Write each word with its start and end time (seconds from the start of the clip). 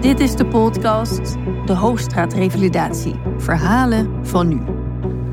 Dit 0.00 0.20
is 0.20 0.36
de 0.36 0.46
podcast 0.46 1.36
De 1.66 1.72
Hoogstraat 1.72 2.32
Revalidatie. 2.32 3.14
Verhalen 3.38 4.26
van 4.26 4.48
nu. 4.48 4.60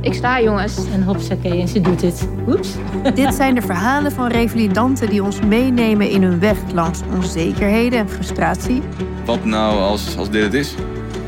Ik 0.02 0.14
sta 0.14 0.42
jongens. 0.42 0.78
En 0.94 1.04
hopsakee, 1.04 1.62
en 1.62 1.68
ze 1.68 1.82
doet 1.82 2.02
het. 2.02 2.28
Oeps. 2.48 2.70
Dit 3.16 3.34
zijn 3.34 3.56
de 3.56 3.62
verhalen 3.62 4.12
van 4.12 4.28
revalidanten 4.28 5.10
die 5.10 5.24
ons 5.24 5.40
meenemen 5.40 6.10
in 6.10 6.24
hun 6.24 6.40
weg 6.40 6.58
langs 6.74 7.00
onzekerheden 7.16 8.00
en 8.00 8.10
frustratie. 8.10 8.82
Wat 9.26 9.46
nou 9.46 9.80
als, 9.80 10.18
als 10.18 10.30
dit 10.30 10.44
het 10.44 10.54
is? 10.54 10.76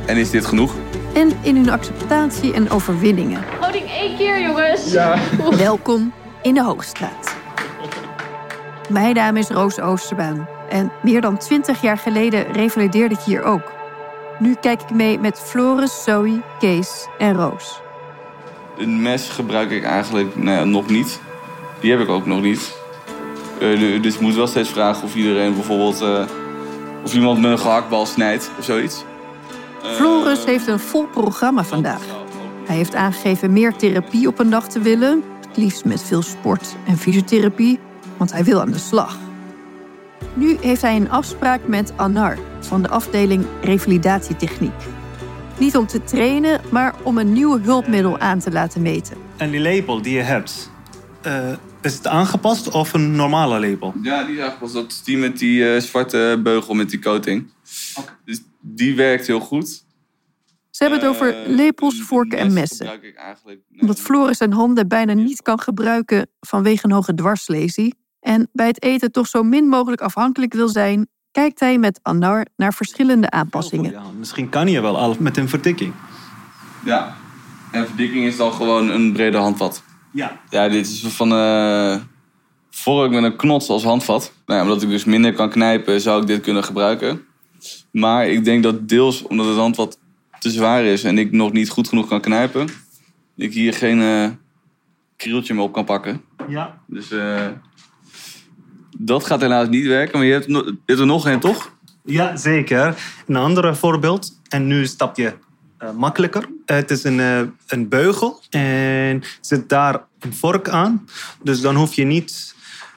En 0.06 0.18
is 0.18 0.30
dit 0.30 0.46
genoeg? 0.46 0.74
En 1.14 1.32
in 1.42 1.56
hun 1.56 1.70
acceptatie 1.70 2.54
en 2.54 2.70
overwinningen. 2.70 3.44
Houding 3.60 3.86
één 3.86 4.18
keer 4.18 4.42
jongens. 4.42 4.92
Welkom 5.58 6.14
in 6.42 6.54
de 6.54 6.64
Hoogstraat. 6.64 7.36
Mijn 8.90 9.16
naam 9.16 9.38
is 9.38 9.50
Roos 9.50 9.80
Oosterbaan. 9.80 10.48
En 10.70 10.92
meer 11.04 11.22
dan 11.22 11.38
twintig 11.38 11.82
jaar 11.82 11.98
geleden 11.98 12.52
revalideerde 12.52 13.16
ik 13.16 13.22
hier 13.22 13.44
ook. 13.44 13.72
Nu 14.40 14.56
kijk 14.62 14.82
ik 14.82 14.90
mee 14.90 15.20
met 15.20 15.40
Floris, 15.40 16.04
Zoe, 16.04 16.42
Kees 16.60 17.08
en 17.18 17.36
Roos. 17.36 17.82
Een 18.78 19.02
mes 19.02 19.30
gebruik 19.30 19.72
ik 19.72 19.84
eigenlijk 19.84 20.36
nou 20.36 20.58
ja, 20.58 20.64
nog 20.64 20.88
niet. 20.88 21.20
Die 21.80 21.92
heb 21.92 22.00
ik 22.00 22.10
ook 22.10 22.26
nog 22.26 22.42
niet. 22.42 22.78
Du- 23.60 24.00
dus 24.00 24.16
ik 24.16 24.20
moet 24.22 24.36
wel 24.36 24.48
steeds 24.48 24.70
vragen 24.70 25.04
of 25.04 25.16
iedereen 25.16 25.54
bijvoorbeeld... 25.54 26.02
eh, 26.02 26.24
of 27.04 27.14
iemand 27.14 27.40
me 27.40 27.48
een 27.48 27.60
gehaktbal 27.60 28.06
snijdt 28.06 28.52
of 28.60 28.66
zoiets. 28.66 29.04
Eh, 29.84 29.90
Floris 29.90 30.46
heeft 30.46 30.68
een 30.68 30.80
vol 30.80 31.06
programma 31.06 31.64
vandaag. 31.64 32.02
Hij 32.66 32.76
heeft 32.76 32.96
aangegeven 32.96 33.54
meer 33.54 33.76
therapie 33.76 34.28
op 34.28 34.40
een 34.40 34.50
dag 34.50 34.68
te 34.68 34.80
willen. 34.80 35.24
Het 35.48 35.58
liefst 35.58 35.86
met 35.86 36.04
veel 36.04 36.22
sport 36.22 36.76
en 36.88 36.98
fysiotherapie, 36.98 37.80
want 38.18 38.32
hij 38.32 38.44
wil 38.44 38.62
aan 38.62 38.72
de 38.72 38.78
slag. 38.78 39.18
Nu 40.34 40.58
heeft 40.62 40.82
hij 40.82 40.96
een 40.96 41.10
afspraak 41.10 41.68
met 41.68 41.94
Anar 41.96 42.38
van 42.60 42.82
de 42.82 42.90
afdeling 42.90 43.46
Revalidatietechniek. 43.62 44.74
Niet 45.58 45.76
om 45.78 45.88
te 45.88 46.04
trainen, 46.04 46.62
maar 46.72 46.96
om 47.04 47.18
een 47.18 47.34
nieuw 47.34 47.60
hulpmiddel 47.62 48.18
aan 48.20 48.40
te 48.40 48.52
laten 48.52 48.82
meten. 48.82 49.18
En 49.38 49.52
die 49.52 49.60
label 49.60 50.02
die 50.02 50.14
je 50.14 50.22
hebt, 50.22 50.72
eh, 51.22 51.52
is 51.82 51.94
het 51.94 52.08
aangepast 52.08 52.72
of 52.72 52.94
een 52.94 53.16
normale 53.16 53.60
label? 53.70 53.94
Ja, 54.02 54.24
die 54.24 54.36
zag 54.38 54.60
pas. 54.60 54.74
Dat 54.74 54.92
is 54.92 55.04
die 55.04 55.18
met 55.18 55.38
die 55.40 55.74
eh, 55.74 55.82
zwarte 55.82 56.40
beugel 56.44 56.74
met 56.74 56.90
die 56.90 57.00
coating. 57.00 57.50
Dus 58.26 58.42
die 58.62 58.96
werkt 58.96 59.28
heel 59.28 59.40
goed. 59.40 59.84
Ze 60.70 60.84
hebben 60.84 61.00
het 61.00 61.10
over 61.10 61.44
Eh, 61.44 61.48
lepels, 61.56 62.02
vorken 62.02 62.38
en 62.38 62.54
mes 62.54 62.54
messen. 62.80 63.00
Omdat 63.80 64.00
Floris 64.00 64.38
zijn 64.38 64.54
handen 64.54 64.88
bijna 64.88 65.14
niet 65.14 65.42
kan 65.42 65.60
gebruiken 65.60 66.28
vanwege 66.40 66.86
een 66.86 66.92
hoge 66.92 67.14
dwarslesie. 67.14 67.96
En 68.26 68.50
bij 68.54 68.68
het 68.68 68.84
eten 68.84 69.12
toch 69.12 69.28
zo 69.28 69.44
min 69.44 69.68
mogelijk 69.68 70.02
afhankelijk 70.02 70.54
wil 70.54 70.68
zijn, 70.68 71.08
kijkt 71.32 71.60
hij 71.60 71.78
met 71.78 72.00
Anar 72.02 72.46
naar 72.56 72.74
verschillende 72.74 73.30
aanpassingen. 73.30 73.92
Ja, 73.92 74.04
misschien 74.18 74.50
kan 74.50 74.68
je 74.68 74.82
wel 74.82 74.98
al 74.98 75.16
met 75.20 75.38
een 75.38 75.50
verdikking. 75.50 75.94
Ja. 76.86 77.16
En 77.72 77.88
verdikking 77.88 78.26
is 78.26 78.38
dan 78.38 78.54
gewoon 78.54 78.90
een 78.90 79.14
brede 79.14 79.38
handvat. 79.38 79.84
Ja. 80.12 80.40
Ja, 80.50 80.70
dit 80.70 80.88
is 80.88 81.06
van 81.08 81.32
eh 81.32 81.98
vork 82.70 83.12
met 83.12 83.24
een 83.24 83.36
knots 83.36 83.70
als 83.70 83.84
handvat. 83.84 84.34
Nou 84.46 84.60
ja, 84.60 84.66
omdat 84.66 84.82
ik 84.82 84.90
dus 84.90 85.04
minder 85.04 85.34
kan 85.34 85.50
knijpen, 85.50 86.02
zou 86.02 86.22
ik 86.22 86.28
dit 86.28 86.42
kunnen 86.42 86.64
gebruiken. 86.64 87.26
Maar 87.92 88.28
ik 88.28 88.44
denk 88.44 88.64
dat 88.64 88.90
deels 88.90 89.24
omdat 89.24 89.46
het 89.46 89.58
handvat 89.58 90.00
te 90.40 90.50
zwaar 90.50 90.84
is 90.84 91.04
en 91.04 91.18
ik 91.18 91.32
nog 91.32 91.52
niet 91.52 91.70
goed 91.70 91.88
genoeg 91.88 92.08
kan 92.08 92.22
knijpen, 92.22 92.68
ik 93.36 93.54
hier 93.54 93.74
geen 93.74 94.02
eh 94.02 94.30
krieltje 95.16 95.54
meer 95.54 95.64
op 95.64 95.74
kan 95.74 95.86
pakken. 95.86 96.22
Ja. 96.48 96.82
Dus 96.88 97.12
eh, 97.12 97.48
dat 98.98 99.26
gaat 99.26 99.42
helaas 99.42 99.68
niet 99.68 99.86
werken. 99.86 100.18
Maar 100.18 100.28
je 100.28 100.34
hebt, 100.34 100.46
je 100.46 100.76
hebt 100.86 101.00
er 101.00 101.06
nog 101.06 101.28
één, 101.28 101.40
toch? 101.40 101.74
Ja, 102.06 102.36
zeker. 102.36 102.96
Een 103.28 103.36
ander 103.36 103.76
voorbeeld. 103.76 104.40
En 104.50 104.68
nu 104.68 104.86
stap 104.86 105.18
je 105.18 105.34
eh, 105.78 105.92
makkelijker. 105.92 106.50
Het 106.66 106.92
is 106.92 107.04
een, 107.04 107.20
eh, 107.20 107.42
een 107.68 107.90
beugel 107.90 108.42
en 108.50 109.24
zit 109.42 109.70
daar 109.70 110.02
een 110.20 110.34
vork 110.34 110.70
aan. 110.70 111.08
Dus 111.44 111.62
dan 111.62 111.76
hoef 111.76 111.94
je 111.94 112.04
niet 112.06 112.56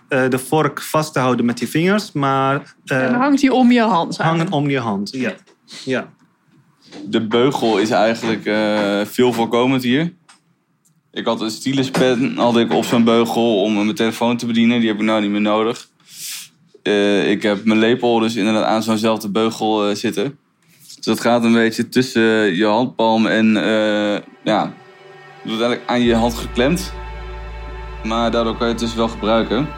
eh, 0.09 0.29
de 0.29 0.39
vork 0.39 0.83
vast 0.83 1.13
te 1.13 1.19
houden 1.19 1.45
met 1.45 1.59
je 1.59 1.69
vingers, 1.69 2.13
maar 2.13 2.75
eh, 2.85 3.05
En 3.05 3.11
dan 3.13 3.21
hangt 3.21 3.41
hij 3.41 3.51
om 3.51 3.71
je 3.73 3.81
hand. 3.81 4.17
hangen 4.17 4.53
om 4.53 4.69
je 4.71 4.79
hand. 4.79 5.11
Ja. 5.13 5.33
ja. 5.85 6.09
De 7.05 7.27
beugel 7.27 7.79
is 7.79 7.91
eigenlijk 7.91 8.45
eh, 8.47 9.01
veel 9.05 9.33
voorkomend 9.33 9.83
hier. 9.83 10.13
Ik 11.19 11.27
had 11.27 11.41
een 11.41 11.51
styluspen 11.51 12.37
had 12.37 12.57
ik 12.57 12.73
op 12.73 12.85
zo'n 12.85 13.05
beugel 13.05 13.63
om 13.63 13.75
mijn 13.75 13.95
telefoon 13.95 14.37
te 14.37 14.47
bedienen. 14.47 14.81
Die 14.81 14.89
heb 14.89 14.99
ik 14.99 15.05
nou 15.05 15.21
niet 15.21 15.31
meer 15.31 15.41
nodig. 15.41 15.89
Eh, 16.83 17.31
ik 17.31 17.43
heb 17.43 17.65
mijn 17.65 17.79
lepel 17.79 18.19
dus 18.19 18.37
inderdaad 18.37 18.65
aan 18.65 18.83
zo'nzelfde 18.83 19.29
beugel 19.29 19.89
eh, 19.89 19.95
zitten. 19.95 20.39
Dus 20.97 21.05
dat 21.05 21.21
gaat 21.21 21.45
een 21.45 21.53
beetje 21.53 21.89
tussen 21.89 22.57
je 22.57 22.65
handpalm 22.65 23.27
en 23.27 23.57
eh, 23.57 24.21
ja, 24.45 24.73
wordt 25.45 25.61
eigenlijk 25.61 25.83
aan 25.87 26.01
je 26.01 26.15
hand 26.15 26.35
geklemd. 26.35 26.93
Maar 28.05 28.31
daardoor 28.31 28.57
kan 28.57 28.67
je 28.67 28.73
het 28.73 28.83
dus 28.83 28.95
wel 28.95 29.09
gebruiken. 29.09 29.69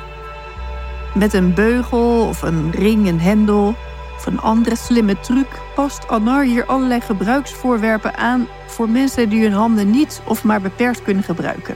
Met 1.14 1.32
een 1.32 1.54
beugel 1.54 2.26
of 2.28 2.42
een 2.42 2.70
ring, 2.70 3.08
een 3.08 3.20
hendel 3.20 3.76
of 4.20 4.26
een 4.26 4.40
andere 4.40 4.76
slimme 4.76 5.20
truc 5.20 5.46
past 5.74 6.08
Anar 6.08 6.42
hier 6.42 6.64
allerlei 6.64 7.00
gebruiksvoorwerpen 7.00 8.16
aan 8.16 8.46
voor 8.66 8.88
mensen 8.88 9.28
die 9.28 9.42
hun 9.42 9.52
handen 9.52 9.90
niet 9.90 10.20
of 10.24 10.44
maar 10.44 10.60
beperkt 10.60 11.02
kunnen 11.02 11.22
gebruiken. 11.22 11.74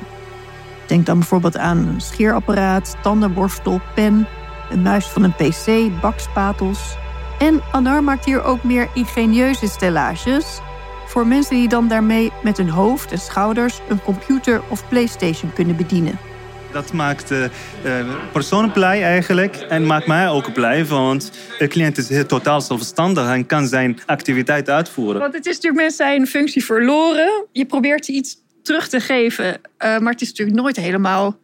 Denk 0.87 1.07
dan 1.07 1.19
bijvoorbeeld 1.19 1.57
aan 1.57 1.79
een 1.79 2.01
scheerapparaat, 2.01 2.97
tandenborstel, 3.03 3.81
pen, 3.95 4.27
een 4.71 4.83
muis 4.83 5.07
van 5.07 5.23
een 5.23 5.35
pc, 5.35 6.01
bakspatels. 6.01 6.97
En 7.39 7.61
Anar 7.73 8.05
maakt 8.05 8.25
hier 8.25 8.43
ook 8.43 8.63
meer 8.63 8.89
ingenieuze 8.95 9.69
stellages 9.69 10.61
voor 11.07 11.27
mensen 11.27 11.57
die 11.57 11.69
dan 11.69 11.89
daarmee 11.89 12.33
met 12.43 12.57
hun 12.57 12.71
hoofd 12.71 13.13
en 13.13 13.19
schouders 13.19 13.81
een 13.89 14.03
computer 14.03 14.63
of 14.69 14.89
PlayStation 14.89 15.53
kunnen 15.53 15.77
bedienen. 15.77 16.19
Dat 16.75 16.93
maakt 16.93 17.29
de 17.29 17.51
persoon 18.33 18.73
blij 18.73 19.03
eigenlijk 19.03 19.57
en 19.57 19.87
maakt 19.87 20.07
mij 20.07 20.29
ook 20.29 20.53
blij, 20.53 20.85
want 20.87 21.31
de 21.59 21.67
cliënt 21.69 21.99
is 21.99 22.09
heel 22.09 22.27
totaal 22.27 22.61
zelfstandig 22.61 23.29
en 23.29 23.47
kan 23.47 23.67
zijn 23.67 23.99
activiteit 24.07 24.71
uitvoeren. 24.71 25.21
Want 25.21 25.35
het 25.35 25.47
is 25.47 25.55
natuurlijk 25.55 25.83
met 25.83 25.95
zijn 25.95 26.27
functie 26.27 26.65
verloren. 26.65 27.47
Je 27.53 27.67
probeert 27.67 28.09
iets 28.09 28.37
terug 28.63 28.89
te 28.89 29.01
geven. 29.01 29.61
eh, 29.77 29.99
maar 29.99 30.13
het 30.13 30.21
is 30.21 30.29
natuurlijk 30.29 30.57
nooit 30.57 30.77
helemaal 30.77 31.39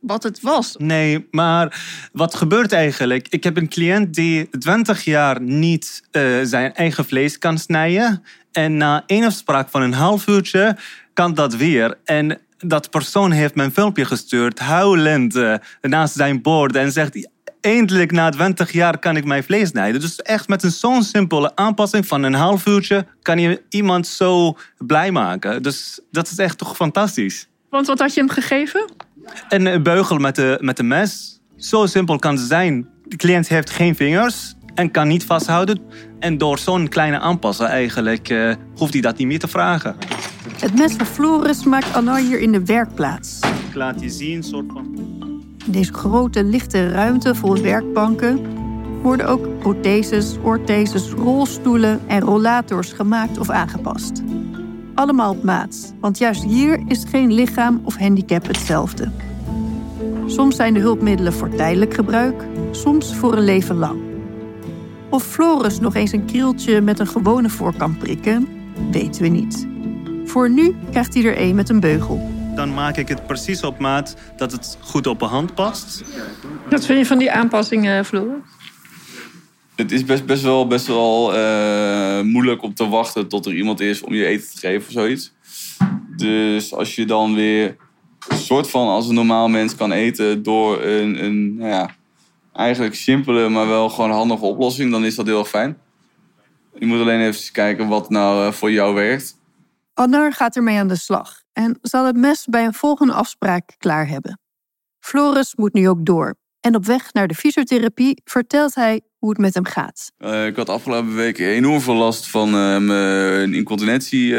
wat 0.00 0.22
het 0.22 0.40
was. 0.40 0.74
Nee, 0.78 1.26
maar 1.30 1.82
wat 2.12 2.34
gebeurt 2.34 2.72
eigenlijk? 2.72 3.26
Ik 3.28 3.44
heb 3.44 3.56
een 3.56 3.68
cliënt 3.68 4.14
die 4.14 4.48
20 4.58 5.04
jaar 5.04 5.40
niet 5.40 6.02
eh, 6.10 6.22
zijn 6.42 6.74
eigen 6.74 7.04
vlees 7.04 7.38
kan 7.38 7.58
snijden. 7.58 8.22
En 8.52 8.76
na 8.76 9.02
één 9.06 9.24
afspraak 9.24 9.68
van 9.68 9.82
een 9.82 9.92
half 9.94 10.26
uurtje 10.26 10.76
kan 11.12 11.34
dat 11.34 11.54
weer. 11.54 11.98
En 12.04 12.40
dat 12.66 12.90
persoon 12.90 13.30
heeft 13.30 13.58
een 13.58 13.72
filmpje 13.72 14.04
gestuurd, 14.04 14.58
huilend 14.58 15.36
eh, 15.36 15.54
naast 15.80 16.14
zijn 16.14 16.42
bord. 16.42 16.76
En 16.76 16.92
zegt, 16.92 17.28
eindelijk 17.60 18.12
na 18.12 18.30
20 18.30 18.72
jaar 18.72 18.98
kan 18.98 19.16
ik 19.16 19.24
mijn 19.24 19.44
vlees 19.44 19.68
snijden. 19.68 20.00
Dus 20.00 20.16
echt 20.16 20.48
met 20.48 20.62
een 20.62 20.70
zo'n 20.70 21.02
simpele 21.02 21.56
aanpassing 21.56 22.06
van 22.06 22.22
een 22.22 22.34
half 22.34 22.66
uurtje... 22.66 23.06
kan 23.22 23.38
je 23.38 23.62
iemand 23.68 24.06
zo 24.06 24.56
blij 24.78 25.10
maken. 25.10 25.62
Dus 25.62 26.00
dat 26.10 26.30
is 26.30 26.38
echt 26.38 26.58
toch 26.58 26.76
fantastisch. 26.76 27.48
Want 27.70 27.86
wat 27.86 27.98
had 27.98 28.14
je 28.14 28.20
hem 28.20 28.30
gegeven? 28.30 28.92
En 29.48 29.66
een 29.66 29.82
beugel 29.82 30.18
met 30.18 30.34
de, 30.36 30.58
met 30.60 30.76
de 30.76 30.82
mes. 30.82 31.40
Zo 31.56 31.86
simpel 31.86 32.18
kan 32.18 32.34
het 32.34 32.46
zijn. 32.46 32.88
De 33.04 33.16
cliënt 33.16 33.48
heeft 33.48 33.70
geen 33.70 33.96
vingers 33.96 34.54
en 34.74 34.90
kan 34.90 35.08
niet 35.08 35.24
vasthouden. 35.24 35.80
En 36.18 36.38
door 36.38 36.58
zo'n 36.58 36.88
kleine 36.88 37.18
aanpassen 37.18 37.66
eigenlijk 37.66 38.28
eh, 38.28 38.54
hoeft 38.76 38.92
hij 38.92 39.02
dat 39.02 39.16
niet 39.16 39.26
meer 39.26 39.38
te 39.38 39.48
vragen. 39.48 39.96
Het 40.58 40.74
mes 40.74 40.92
van 40.92 41.06
Floris 41.06 41.64
maakt 41.64 41.94
Anar 41.94 42.18
hier 42.18 42.40
in 42.40 42.52
de 42.52 42.64
werkplaats. 42.64 43.38
Ik 43.68 43.74
laat 43.74 44.00
je 44.00 44.10
zien, 44.10 44.42
soort 44.42 44.72
van... 44.72 45.10
In 45.66 45.72
deze 45.72 45.92
grote, 45.92 46.44
lichte 46.44 46.88
ruimte 46.88 47.34
vol 47.34 47.62
werkbanken 47.62 48.60
worden 49.02 49.26
ook 49.26 49.58
protheses, 49.58 50.36
ortheses, 50.42 51.10
rolstoelen 51.10 52.00
en 52.06 52.20
rollators 52.20 52.92
gemaakt 52.92 53.38
of 53.38 53.50
aangepast. 53.50 54.22
Allemaal 54.94 55.30
op 55.30 55.42
maat, 55.42 55.94
want 56.00 56.18
juist 56.18 56.44
hier 56.44 56.82
is 56.86 57.04
geen 57.08 57.32
lichaam 57.32 57.80
of 57.84 57.96
handicap 57.96 58.46
hetzelfde. 58.46 59.10
Soms 60.26 60.56
zijn 60.56 60.74
de 60.74 60.80
hulpmiddelen 60.80 61.32
voor 61.32 61.48
tijdelijk 61.48 61.94
gebruik, 61.94 62.46
soms 62.70 63.14
voor 63.14 63.36
een 63.36 63.44
leven 63.44 63.76
lang. 63.76 64.11
Of 65.12 65.24
Floris 65.24 65.80
nog 65.80 65.94
eens 65.94 66.12
een 66.12 66.24
krieltje 66.24 66.80
met 66.80 66.98
een 66.98 67.06
gewone 67.06 67.48
vork 67.48 67.78
kan 67.78 67.96
prikken, 67.96 68.48
weten 68.90 69.22
we 69.22 69.28
niet. 69.28 69.66
Voor 70.24 70.50
nu 70.50 70.74
krijgt 70.90 71.14
hij 71.14 71.24
er 71.24 71.40
een 71.40 71.54
met 71.54 71.68
een 71.68 71.80
beugel. 71.80 72.30
Dan 72.54 72.74
maak 72.74 72.96
ik 72.96 73.08
het 73.08 73.26
precies 73.26 73.62
op 73.62 73.78
maat 73.78 74.16
dat 74.36 74.52
het 74.52 74.78
goed 74.80 75.06
op 75.06 75.18
de 75.18 75.24
hand 75.24 75.54
past. 75.54 76.02
Wat 76.70 76.86
vind 76.86 76.98
je 76.98 77.06
van 77.06 77.18
die 77.18 77.30
aanpassingen, 77.30 78.04
Floor? 78.04 78.40
Het 79.74 79.92
is 79.92 80.04
best, 80.04 80.26
best 80.26 80.42
wel, 80.42 80.66
best 80.66 80.86
wel 80.86 81.34
eh, 81.34 82.20
moeilijk 82.20 82.62
om 82.62 82.74
te 82.74 82.88
wachten 82.88 83.28
tot 83.28 83.46
er 83.46 83.54
iemand 83.54 83.80
is 83.80 84.02
om 84.02 84.14
je 84.14 84.26
eten 84.26 84.50
te 84.50 84.58
geven 84.58 84.86
of 84.86 84.92
zoiets. 84.92 85.32
Dus 86.16 86.74
als 86.74 86.94
je 86.94 87.04
dan 87.04 87.34
weer 87.34 87.76
soort 88.28 88.70
van 88.70 88.88
als 88.88 89.08
een 89.08 89.14
normaal 89.14 89.48
mens 89.48 89.74
kan 89.74 89.92
eten 89.92 90.42
door 90.42 90.82
een, 90.82 91.24
een 91.24 91.54
nou 91.56 91.70
ja, 91.70 91.90
eigenlijk 92.52 92.94
simpele, 92.94 93.48
maar 93.48 93.66
wel 93.66 93.88
gewoon 93.88 94.10
handige 94.10 94.44
oplossing, 94.44 94.90
dan 94.90 95.04
is 95.04 95.14
dat 95.14 95.26
heel 95.26 95.38
erg 95.38 95.48
fijn. 95.48 95.78
Je 96.78 96.86
moet 96.86 97.00
alleen 97.00 97.20
even 97.20 97.52
kijken 97.52 97.88
wat 97.88 98.10
nou 98.10 98.46
eh, 98.46 98.52
voor 98.52 98.70
jou 98.70 98.94
werkt. 98.94 99.40
Anar 99.94 100.32
gaat 100.32 100.56
ermee 100.56 100.78
aan 100.78 100.88
de 100.88 100.96
slag 100.96 101.42
en 101.52 101.78
zal 101.82 102.06
het 102.06 102.16
mes 102.16 102.46
bij 102.46 102.64
een 102.64 102.74
volgende 102.74 103.12
afspraak 103.12 103.74
klaar 103.78 104.08
hebben. 104.08 104.40
Floris 105.00 105.54
moet 105.54 105.72
nu 105.72 105.88
ook 105.88 106.06
door. 106.06 106.34
En 106.60 106.74
op 106.74 106.84
weg 106.86 107.12
naar 107.12 107.28
de 107.28 107.34
fysiotherapie 107.34 108.20
vertelt 108.24 108.74
hij 108.74 109.00
hoe 109.18 109.30
het 109.30 109.38
met 109.38 109.54
hem 109.54 109.64
gaat. 109.64 110.12
Uh, 110.18 110.46
ik 110.46 110.56
had 110.56 110.68
afgelopen 110.68 111.14
weken 111.14 111.46
enorm 111.46 111.80
veel 111.80 111.94
last 111.94 112.26
van 112.26 112.48
uh, 112.48 112.78
mijn 112.78 113.54
incontinentie. 113.54 114.30
Uh, 114.30 114.38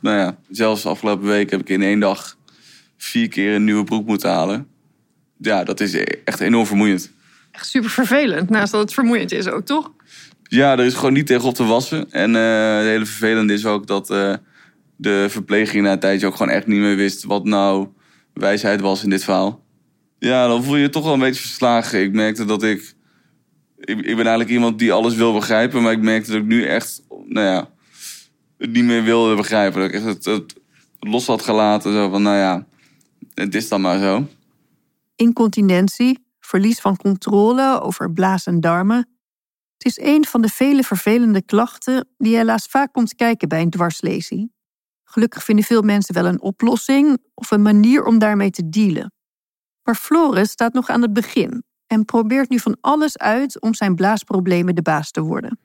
nou 0.00 0.16
ja, 0.16 0.36
zelfs 0.48 0.86
afgelopen 0.86 1.26
week 1.26 1.50
heb 1.50 1.60
ik 1.60 1.68
in 1.68 1.82
één 1.82 2.00
dag 2.00 2.36
vier 2.96 3.28
keer 3.28 3.54
een 3.54 3.64
nieuwe 3.64 3.84
broek 3.84 4.06
moeten 4.06 4.30
halen. 4.30 4.68
Ja, 5.38 5.64
dat 5.64 5.80
is 5.80 5.94
echt 6.24 6.40
enorm 6.40 6.66
vermoeiend. 6.66 7.10
Echt 7.50 7.66
super 7.68 7.90
vervelend, 7.90 8.50
naast 8.50 8.72
dat 8.72 8.80
het 8.80 8.94
vermoeiend 8.94 9.32
is 9.32 9.48
ook, 9.48 9.64
toch? 9.64 9.92
Ja, 10.42 10.72
er 10.72 10.84
is 10.84 10.94
gewoon 10.94 11.12
niet 11.12 11.26
tegen 11.26 11.44
op 11.44 11.54
te 11.54 11.64
wassen. 11.64 12.10
En 12.10 12.34
het 12.34 12.86
hele 12.86 13.06
vervelende 13.06 13.52
is 13.52 13.66
ook 13.66 13.86
dat 13.86 14.06
de 14.96 15.26
verpleging 15.28 15.84
na 15.84 15.92
een 15.92 15.98
tijdje 15.98 16.26
ook 16.26 16.36
gewoon 16.36 16.52
echt 16.52 16.66
niet 16.66 16.80
meer 16.80 16.96
wist 16.96 17.24
wat 17.24 17.44
nou 17.44 17.88
wijsheid 18.32 18.80
was 18.80 19.02
in 19.02 19.10
dit 19.10 19.24
verhaal. 19.24 19.64
Ja, 20.18 20.46
dan 20.46 20.64
voel 20.64 20.76
je 20.76 20.82
je 20.82 20.90
toch 20.90 21.04
wel 21.04 21.12
een 21.12 21.18
beetje 21.18 21.40
verslagen. 21.40 22.02
Ik 22.02 22.12
merkte 22.12 22.44
dat 22.44 22.62
ik, 22.62 22.94
ik... 23.78 23.98
Ik 23.98 24.04
ben 24.16 24.26
eigenlijk 24.26 24.50
iemand 24.50 24.78
die 24.78 24.92
alles 24.92 25.14
wil 25.14 25.32
begrijpen. 25.32 25.82
Maar 25.82 25.92
ik 25.92 26.00
merkte 26.00 26.30
dat 26.30 26.40
ik 26.40 26.46
nu 26.46 26.64
echt, 26.64 27.02
nou 27.26 27.46
ja... 27.46 27.74
Het 28.58 28.72
niet 28.72 28.84
meer 28.84 29.02
wilde 29.02 29.34
begrijpen. 29.34 29.80
Dat 29.80 29.88
ik 29.88 29.94
echt 29.94 30.04
het, 30.04 30.24
het 30.24 30.54
los 31.00 31.26
had 31.26 31.42
gelaten. 31.42 31.92
Zo 31.92 32.08
van, 32.08 32.22
nou 32.22 32.36
ja, 32.36 32.66
het 33.34 33.54
is 33.54 33.68
dan 33.68 33.80
maar 33.80 33.98
zo. 33.98 34.28
Incontinentie, 35.16 36.26
verlies 36.40 36.80
van 36.80 36.96
controle 36.96 37.80
over 37.80 38.12
blaas 38.12 38.46
en 38.46 38.60
darmen. 38.60 39.08
Het 39.76 39.86
is 39.86 40.00
een 40.00 40.24
van 40.26 40.42
de 40.42 40.48
vele 40.48 40.82
vervelende 40.82 41.42
klachten 41.42 42.08
die 42.18 42.36
helaas 42.36 42.66
vaak 42.66 42.92
komt 42.92 43.14
kijken 43.14 43.48
bij 43.48 43.60
een 43.60 43.70
dwarslesie. 43.70 44.54
Gelukkig 45.04 45.44
vinden 45.44 45.64
veel 45.64 45.82
mensen 45.82 46.14
wel 46.14 46.26
een 46.26 46.40
oplossing 46.40 47.18
of 47.34 47.50
een 47.50 47.62
manier 47.62 48.04
om 48.04 48.18
daarmee 48.18 48.50
te 48.50 48.68
dealen. 48.68 49.12
Maar 49.82 49.94
Floris 49.94 50.50
staat 50.50 50.72
nog 50.72 50.88
aan 50.88 51.02
het 51.02 51.12
begin 51.12 51.64
en 51.86 52.04
probeert 52.04 52.48
nu 52.48 52.58
van 52.58 52.76
alles 52.80 53.18
uit 53.18 53.60
om 53.60 53.74
zijn 53.74 53.94
blaasproblemen 53.94 54.74
de 54.74 54.82
baas 54.82 55.10
te 55.10 55.20
worden. 55.20 55.58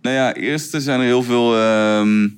Nou 0.00 0.16
ja, 0.16 0.34
eerst 0.34 0.82
zijn 0.82 1.00
er 1.00 1.06
heel 1.06 1.22
veel, 1.22 1.58
uh, 1.58 2.28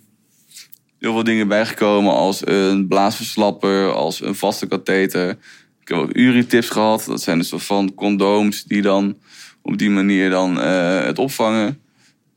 heel 0.98 1.12
veel 1.12 1.24
dingen 1.24 1.48
bijgekomen 1.48 2.12
als 2.12 2.46
een 2.46 2.88
blaasverslapper, 2.88 3.92
als 3.92 4.20
een 4.20 4.34
vaste 4.34 4.66
katheter. 4.66 5.38
Ik 5.84 5.90
heb 5.90 5.98
ook 5.98 6.16
uritips 6.16 6.68
gehad. 6.68 7.04
Dat 7.06 7.22
zijn 7.22 7.38
een 7.38 7.44
soort 7.44 7.62
van 7.62 7.94
condooms 7.94 8.64
die 8.64 8.82
dan 8.82 9.16
op 9.62 9.78
die 9.78 9.90
manier 9.90 10.30
dan 10.30 10.58
uh, 10.58 11.04
het 11.04 11.18
opvangen. 11.18 11.80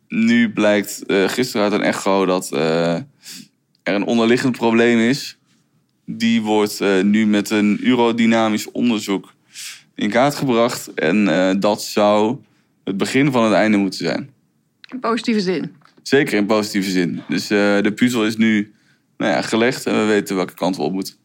Nu 0.07 0.51
blijkt 0.51 1.03
uh, 1.07 1.27
gisteren 1.29 1.63
uit 1.63 1.73
een 1.73 1.87
echo 1.87 2.25
dat 2.25 2.49
uh, 2.53 2.93
er 2.93 3.05
een 3.83 4.03
onderliggend 4.03 4.57
probleem 4.57 4.99
is 4.99 5.37
die 6.05 6.41
wordt 6.41 6.79
nu 7.03 7.25
met 7.25 7.49
een 7.49 7.87
urodynamisch 7.87 8.71
onderzoek 8.71 9.33
in 9.95 10.09
kaart 10.09 10.35
gebracht. 10.35 10.93
En 10.93 11.25
dat 11.59 11.83
zou 11.83 12.37
het 12.83 12.97
begin 12.97 13.31
van 13.31 13.43
het 13.43 13.53
einde 13.53 13.77
moeten 13.77 14.05
zijn. 14.05 14.29
In 14.91 14.99
positieve 14.99 15.41
zin? 15.41 15.75
Zeker 16.01 16.37
in 16.37 16.45
positieve 16.45 16.89
zin. 16.89 17.21
Dus 17.27 17.47
de 17.47 17.91
puzzel 17.95 18.25
is 18.25 18.37
nu 18.37 18.73
nou 19.17 19.31
ja, 19.31 19.41
gelegd 19.41 19.85
en 19.85 19.99
we 19.99 20.05
weten 20.05 20.35
welke 20.35 20.53
kant 20.53 20.75
we 20.75 20.81
op 20.81 20.93
moeten. 20.93 21.15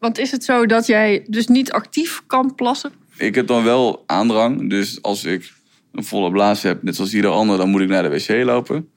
Want 0.00 0.18
is 0.18 0.30
het 0.30 0.44
zo 0.44 0.66
dat 0.66 0.86
jij 0.86 1.24
dus 1.28 1.46
niet 1.46 1.72
actief 1.72 2.22
kan 2.26 2.54
plassen? 2.54 2.92
Ik 3.16 3.34
heb 3.34 3.46
dan 3.46 3.64
wel 3.64 4.02
aandrang. 4.06 4.70
Dus 4.70 5.02
als 5.02 5.24
ik 5.24 5.52
een 5.92 6.04
volle 6.04 6.30
blaas 6.30 6.62
heb, 6.62 6.82
net 6.82 6.96
zoals 6.96 7.14
ieder 7.14 7.30
ander, 7.30 7.56
dan 7.56 7.68
moet 7.68 7.80
ik 7.80 7.88
naar 7.88 8.02
de 8.02 8.08
wc 8.08 8.44
lopen. 8.44 8.88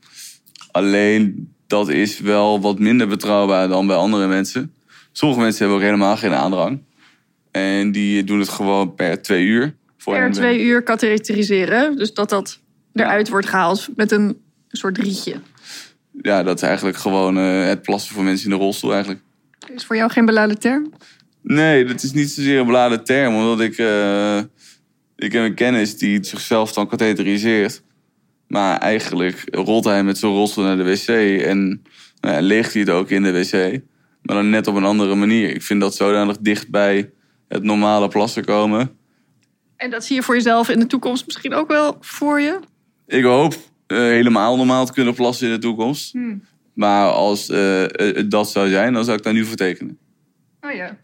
Alleen 0.72 1.54
dat 1.68 1.90
is 1.90 2.20
wel 2.20 2.62
wat 2.62 2.80
minder 2.80 3.08
betrouwbaar 3.08 3.68
dan 3.68 3.88
bij 3.88 3.96
andere 3.96 4.28
mensen. 4.28 4.74
Sommige 5.12 5.42
mensen 5.42 5.60
hebben 5.60 5.78
ook 5.78 5.84
helemaal 5.84 6.18
geen 6.18 6.34
aandrang. 6.34 6.82
En 7.52 7.92
die 7.92 8.24
doen 8.24 8.40
het 8.40 8.50
gewoon 8.50 8.96
per 8.96 9.22
twee 9.22 9.46
uur. 9.46 9.76
Voor 9.98 10.14
per 10.14 10.32
twee 10.32 10.62
uur 10.62 10.84
katheteriseren. 10.84 11.98
Dus 11.98 12.14
dat 12.14 12.30
dat 12.30 12.60
eruit 12.94 13.30
wordt 13.30 13.48
gehaald 13.48 13.90
met 13.96 14.12
een 14.12 14.42
soort 14.68 14.98
rietje. 14.98 15.36
Ja, 16.22 16.44
dat 16.44 16.56
is 16.56 16.62
eigenlijk 16.62 16.98
gewoon 16.98 17.38
uh, 17.38 17.66
het 17.66 17.82
plassen 17.82 18.14
voor 18.14 18.24
mensen 18.24 18.52
in 18.52 18.58
de 18.58 18.64
rolstoel 18.64 18.94
eigenlijk. 18.94 19.22
Is 19.74 19.86
voor 19.86 19.96
jou 19.96 20.12
geen 20.12 20.26
beladen 20.26 20.60
term? 20.60 20.94
Nee, 21.42 21.86
dat 21.86 22.04
is 22.04 22.12
niet 22.12 22.30
zozeer 22.30 22.60
een 22.60 22.66
beladen 22.66 23.04
term. 23.04 23.36
Omdat 23.36 23.60
ik... 23.60 23.78
Uh, 23.78 24.38
ik 25.16 25.32
heb 25.32 25.44
een 25.44 25.56
kennis 25.56 25.98
die 25.98 26.24
zichzelf 26.24 26.74
dan 26.74 26.88
katheteriseert. 26.88 27.84
Maar 28.48 28.78
eigenlijk 28.78 29.44
rolt 29.52 29.86
hij 29.86 30.04
met 30.04 30.18
zo'n 30.18 30.34
rolstoel 30.34 30.64
naar 30.64 30.78
de 30.78 30.84
wc. 30.84 31.08
En 31.42 31.82
nou 32.20 32.36
ja, 32.36 32.42
leegt 32.42 32.74
hij 32.74 32.82
het 32.82 32.92
ook 32.92 33.10
in 33.10 33.24
de 33.24 33.32
wc. 33.32 33.82
Maar 34.22 34.36
dan 34.36 34.50
net 34.50 34.68
op 34.68 34.76
een 34.76 34.84
andere 34.84 35.16
manier. 35.16 35.50
Ik 35.50 35.62
vind 35.62 35.82
dat 35.82 35.96
zodanig 35.96 36.38
dicht 36.38 36.70
bij 36.70 37.12
het 37.48 37.64
normale 37.64 38.08
plassen 38.08 38.46
komen. 38.46 38.98
En 39.76 39.90
dat 39.90 40.06
zie 40.06 40.16
je 40.16 40.24
voor 40.24 40.36
jezelf 40.36 40.70
in 40.70 40.80
de 40.80 40.88
toekomst 40.88 41.26
misschien 41.26 41.54
ook 41.54 41.68
wel 41.68 41.98
voor 42.00 42.42
je? 42.42 42.60
Ik 43.08 43.24
hoop 43.24 43.54
uh, 43.88 43.98
helemaal 43.98 44.58
normaal 44.58 44.86
te 44.86 44.94
kunnen 44.94 45.14
plassen 45.14 45.48
in 45.48 45.54
de 45.54 45.60
toekomst. 45.60 46.12
Hmm. 46.12 46.44
Maar 46.74 47.10
als 47.10 47.50
uh, 47.50 47.84
dat 48.28 48.52
zou 48.52 48.70
zijn, 48.70 48.94
dan 48.94 49.06
zou 49.06 49.18
ik 49.18 49.24
daar 49.24 49.34
nu 49.34 49.46
voor 49.46 49.56
tekenen. 49.56 49.98
Oh 50.62 50.72
ja. 50.72 50.98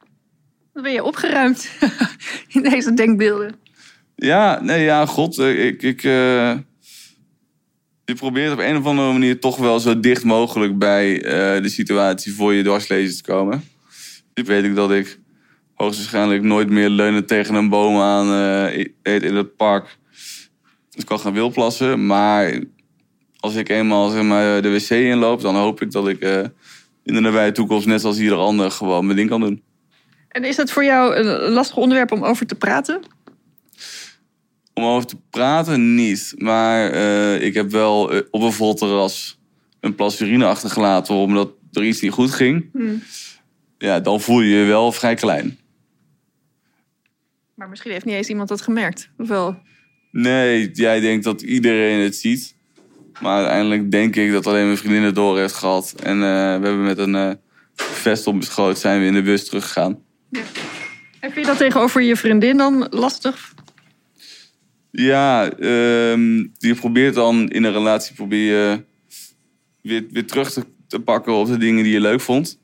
Dan 0.74 0.83
ben 0.83 0.92
je 0.92 1.04
opgeruimd 1.04 1.69
in 2.54 2.62
deze 2.62 2.94
denkbeelden. 2.94 3.56
Ja, 4.16 4.62
nee, 4.62 4.83
ja, 4.83 5.06
god. 5.06 5.38
Ik, 5.38 5.81
ik, 5.81 6.04
uh, 6.04 6.57
je 8.06 8.16
probeert 8.16 8.54
op 8.54 8.60
een 8.60 8.77
of 8.77 8.86
andere 8.86 9.12
manier 9.12 9.39
toch 9.39 9.57
wel 9.57 9.80
zo 9.80 10.00
dicht 10.00 10.24
mogelijk 10.24 10.77
bij 10.77 11.16
uh, 11.16 11.63
de 11.63 11.69
situatie 11.69 12.33
voor 12.33 12.54
je 12.54 12.63
dwarslezen 12.63 13.18
te 13.18 13.31
komen. 13.31 13.63
Nu 14.33 14.44
weet 14.44 14.63
ik 14.63 14.75
dat 14.75 14.92
ik 14.92 15.19
hoogstwaarschijnlijk 15.74 16.44
nooit 16.44 16.69
meer 16.69 16.89
leunen 16.89 17.25
tegen 17.25 17.56
een 17.56 17.69
boom 17.69 18.00
aan 18.00 18.27
uh, 18.27 18.86
eet 19.04 19.24
in 19.24 19.36
het 19.36 19.56
park. 19.56 19.98
Dus 20.89 21.01
ik 21.01 21.06
kan 21.06 21.19
gaan 21.19 21.33
wilplassen. 21.33 22.06
Maar 22.06 22.60
als 23.39 23.56
ik 23.56 23.69
eenmaal 23.69 24.09
zeg 24.09 24.24
maar, 24.24 24.62
de 24.62 24.69
wc 24.69 24.89
inloop, 24.89 25.41
dan 25.41 25.56
hoop 25.56 25.81
ik 25.81 25.91
dat 25.91 26.07
ik 26.07 26.24
uh, 26.24 26.39
in 27.03 27.13
de 27.13 27.19
nabije 27.19 27.51
toekomst, 27.51 27.88
net 27.88 28.01
zoals 28.01 28.19
ieder 28.19 28.38
ander, 28.38 28.71
gewoon 28.71 29.06
mijn 29.06 29.18
ding 29.18 29.30
kan 29.30 29.41
doen. 29.41 29.63
En 30.27 30.44
is 30.44 30.56
dat 30.56 30.71
voor 30.71 30.83
jou 30.83 31.15
een 31.15 31.51
lastig 31.51 31.77
onderwerp 31.77 32.12
om 32.12 32.24
over 32.24 32.45
te 32.45 32.56
praten? 32.56 33.01
Om 34.73 34.83
over 34.83 35.07
te 35.07 35.18
praten 35.30 35.95
niet. 35.95 36.33
Maar 36.37 36.94
uh, 36.94 37.42
ik 37.42 37.54
heb 37.54 37.71
wel 37.71 38.23
op 38.31 38.42
een 38.42 38.52
vol 38.52 38.73
terras 38.73 39.40
een 39.80 39.95
plas 39.95 40.21
urine 40.21 40.45
achtergelaten 40.45 41.16
omdat 41.16 41.52
er 41.71 41.83
iets 41.83 42.02
niet 42.02 42.11
goed 42.11 42.31
ging. 42.31 42.69
Hmm. 42.73 43.04
Ja, 43.78 43.99
dan 43.99 44.21
voel 44.21 44.42
je 44.42 44.56
je 44.56 44.66
wel 44.66 44.92
vrij 44.92 45.16
klein. 45.16 45.57
Maar 47.56 47.69
misschien 47.69 47.92
heeft 47.92 48.06
niet 48.06 48.16
eens 48.16 48.30
iemand 48.30 48.49
dat 48.49 48.61
gemerkt, 48.61 49.09
of 49.18 49.28
wel? 49.28 49.57
Nee, 50.11 50.71
jij 50.71 50.99
denkt 50.99 51.23
dat 51.23 51.42
iedereen 51.42 51.99
het 51.99 52.16
ziet. 52.16 52.56
Maar 53.21 53.38
uiteindelijk 53.38 53.92
denk 53.92 54.16
ik 54.16 54.31
dat 54.31 54.47
alleen 54.47 54.66
mijn 54.66 54.78
vriendin 54.78 55.04
het 55.04 55.16
door 55.16 55.38
heeft 55.38 55.54
gehad. 55.54 55.95
En 56.04 56.16
uh, 56.16 56.21
we 56.21 56.66
hebben 56.66 56.83
met 56.83 56.97
een 56.97 57.38
vest 57.76 58.28
op 58.28 58.44
schoot 58.44 58.80
zijn 58.80 58.99
we 58.99 59.06
in 59.06 59.14
de 59.14 59.21
bus 59.21 59.45
teruggegaan. 59.45 59.99
Ja. 60.30 60.42
Heb 61.19 61.35
je 61.35 61.44
dat 61.44 61.57
tegenover 61.57 62.02
je 62.02 62.16
vriendin 62.16 62.57
dan 62.57 62.88
lastig? 62.90 63.54
Ja, 64.92 65.52
um, 65.59 66.54
die 66.57 66.76
probeert 66.76 67.14
dan 67.14 67.49
in 67.49 67.64
een 67.64 67.71
relatie 67.71 68.16
probeer 68.16 68.40
je 68.45 68.83
weer, 69.81 70.06
weer 70.11 70.28
terug 70.28 70.52
te, 70.52 70.64
te, 70.88 70.99
pakken 70.99 71.33
op 71.33 71.47
de 71.47 71.57
dingen 71.57 71.83
die 71.83 71.94
je 71.94 71.99
leuk 71.99 72.21
vond. 72.21 72.59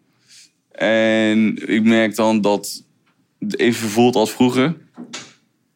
En 0.72 1.70
ik 1.72 1.84
merk 1.84 2.16
dan 2.16 2.42
dat 2.42 2.84
het 3.40 3.60
even 3.60 3.90
voelt 3.90 4.16
als 4.16 4.32
vroeger. 4.32 4.76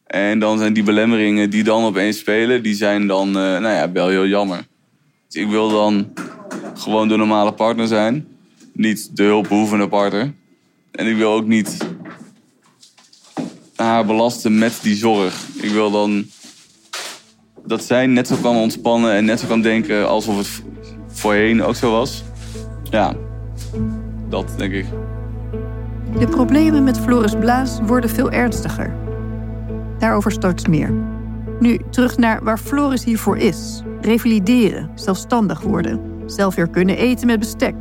En 0.05 0.39
dan 0.39 0.57
zijn 0.57 0.73
die 0.73 0.83
belemmeringen 0.83 1.49
die 1.49 1.63
dan 1.63 1.83
opeens 1.83 2.17
spelen, 2.17 2.63
die 2.63 2.75
zijn 2.75 3.07
dan, 3.07 3.27
uh, 3.27 3.33
nou 3.33 3.63
ja, 3.67 3.91
wel 3.91 4.07
heel 4.07 4.27
jammer. 4.27 4.67
Ik 5.31 5.47
wil 5.47 5.69
dan 5.69 6.13
gewoon 6.73 7.07
de 7.07 7.17
normale 7.17 7.53
partner 7.53 7.87
zijn. 7.87 8.27
Niet 8.73 9.15
de 9.15 9.23
hulpbehoevende 9.23 9.87
partner. 9.87 10.33
En 10.91 11.07
ik 11.07 11.15
wil 11.15 11.31
ook 11.31 11.45
niet 11.45 11.77
haar 13.75 14.05
belasten 14.05 14.57
met 14.57 14.79
die 14.81 14.95
zorg. 14.95 15.47
Ik 15.61 15.69
wil 15.69 15.91
dan 15.91 16.25
dat 17.65 17.83
zij 17.83 18.07
net 18.07 18.27
zo 18.27 18.35
kan 18.41 18.55
ontspannen 18.55 19.13
en 19.13 19.25
net 19.25 19.39
zo 19.39 19.47
kan 19.47 19.61
denken 19.61 20.07
alsof 20.07 20.37
het 20.37 20.63
voorheen 21.07 21.63
ook 21.63 21.75
zo 21.75 21.91
was. 21.91 22.23
Ja, 22.89 23.15
dat 24.29 24.53
denk 24.57 24.73
ik. 24.73 24.85
De 26.19 26.27
problemen 26.27 26.83
met 26.83 26.99
Floris 26.99 27.35
Blaas 27.39 27.79
worden 27.85 28.09
veel 28.09 28.31
ernstiger. 28.31 28.93
Daarover 29.99 30.31
straks 30.31 30.67
meer. 30.67 31.08
Nu 31.59 31.79
terug 31.89 32.17
naar 32.17 32.43
waar 32.43 32.57
Floris 32.57 33.03
hiervoor 33.03 33.37
is. 33.37 33.81
Revalideren, 34.01 34.89
zelfstandig 34.95 35.61
worden, 35.61 35.99
zelf 36.25 36.55
weer 36.55 36.69
kunnen 36.69 36.97
eten 36.97 37.27
met 37.27 37.39
bestek. 37.39 37.75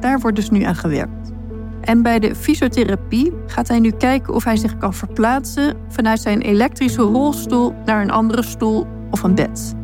Daar 0.00 0.20
wordt 0.20 0.36
dus 0.36 0.50
nu 0.50 0.62
aan 0.62 0.74
gewerkt. 0.76 1.32
En 1.80 2.02
bij 2.02 2.18
de 2.18 2.34
fysiotherapie 2.34 3.32
gaat 3.46 3.68
hij 3.68 3.78
nu 3.80 3.90
kijken 3.90 4.34
of 4.34 4.44
hij 4.44 4.56
zich 4.56 4.78
kan 4.78 4.94
verplaatsen 4.94 5.76
vanuit 5.88 6.20
zijn 6.20 6.40
elektrische 6.40 7.02
rolstoel 7.02 7.74
naar 7.84 8.02
een 8.02 8.10
andere 8.10 8.42
stoel 8.42 8.86
of 9.10 9.22
een 9.22 9.34
bed. 9.34 9.74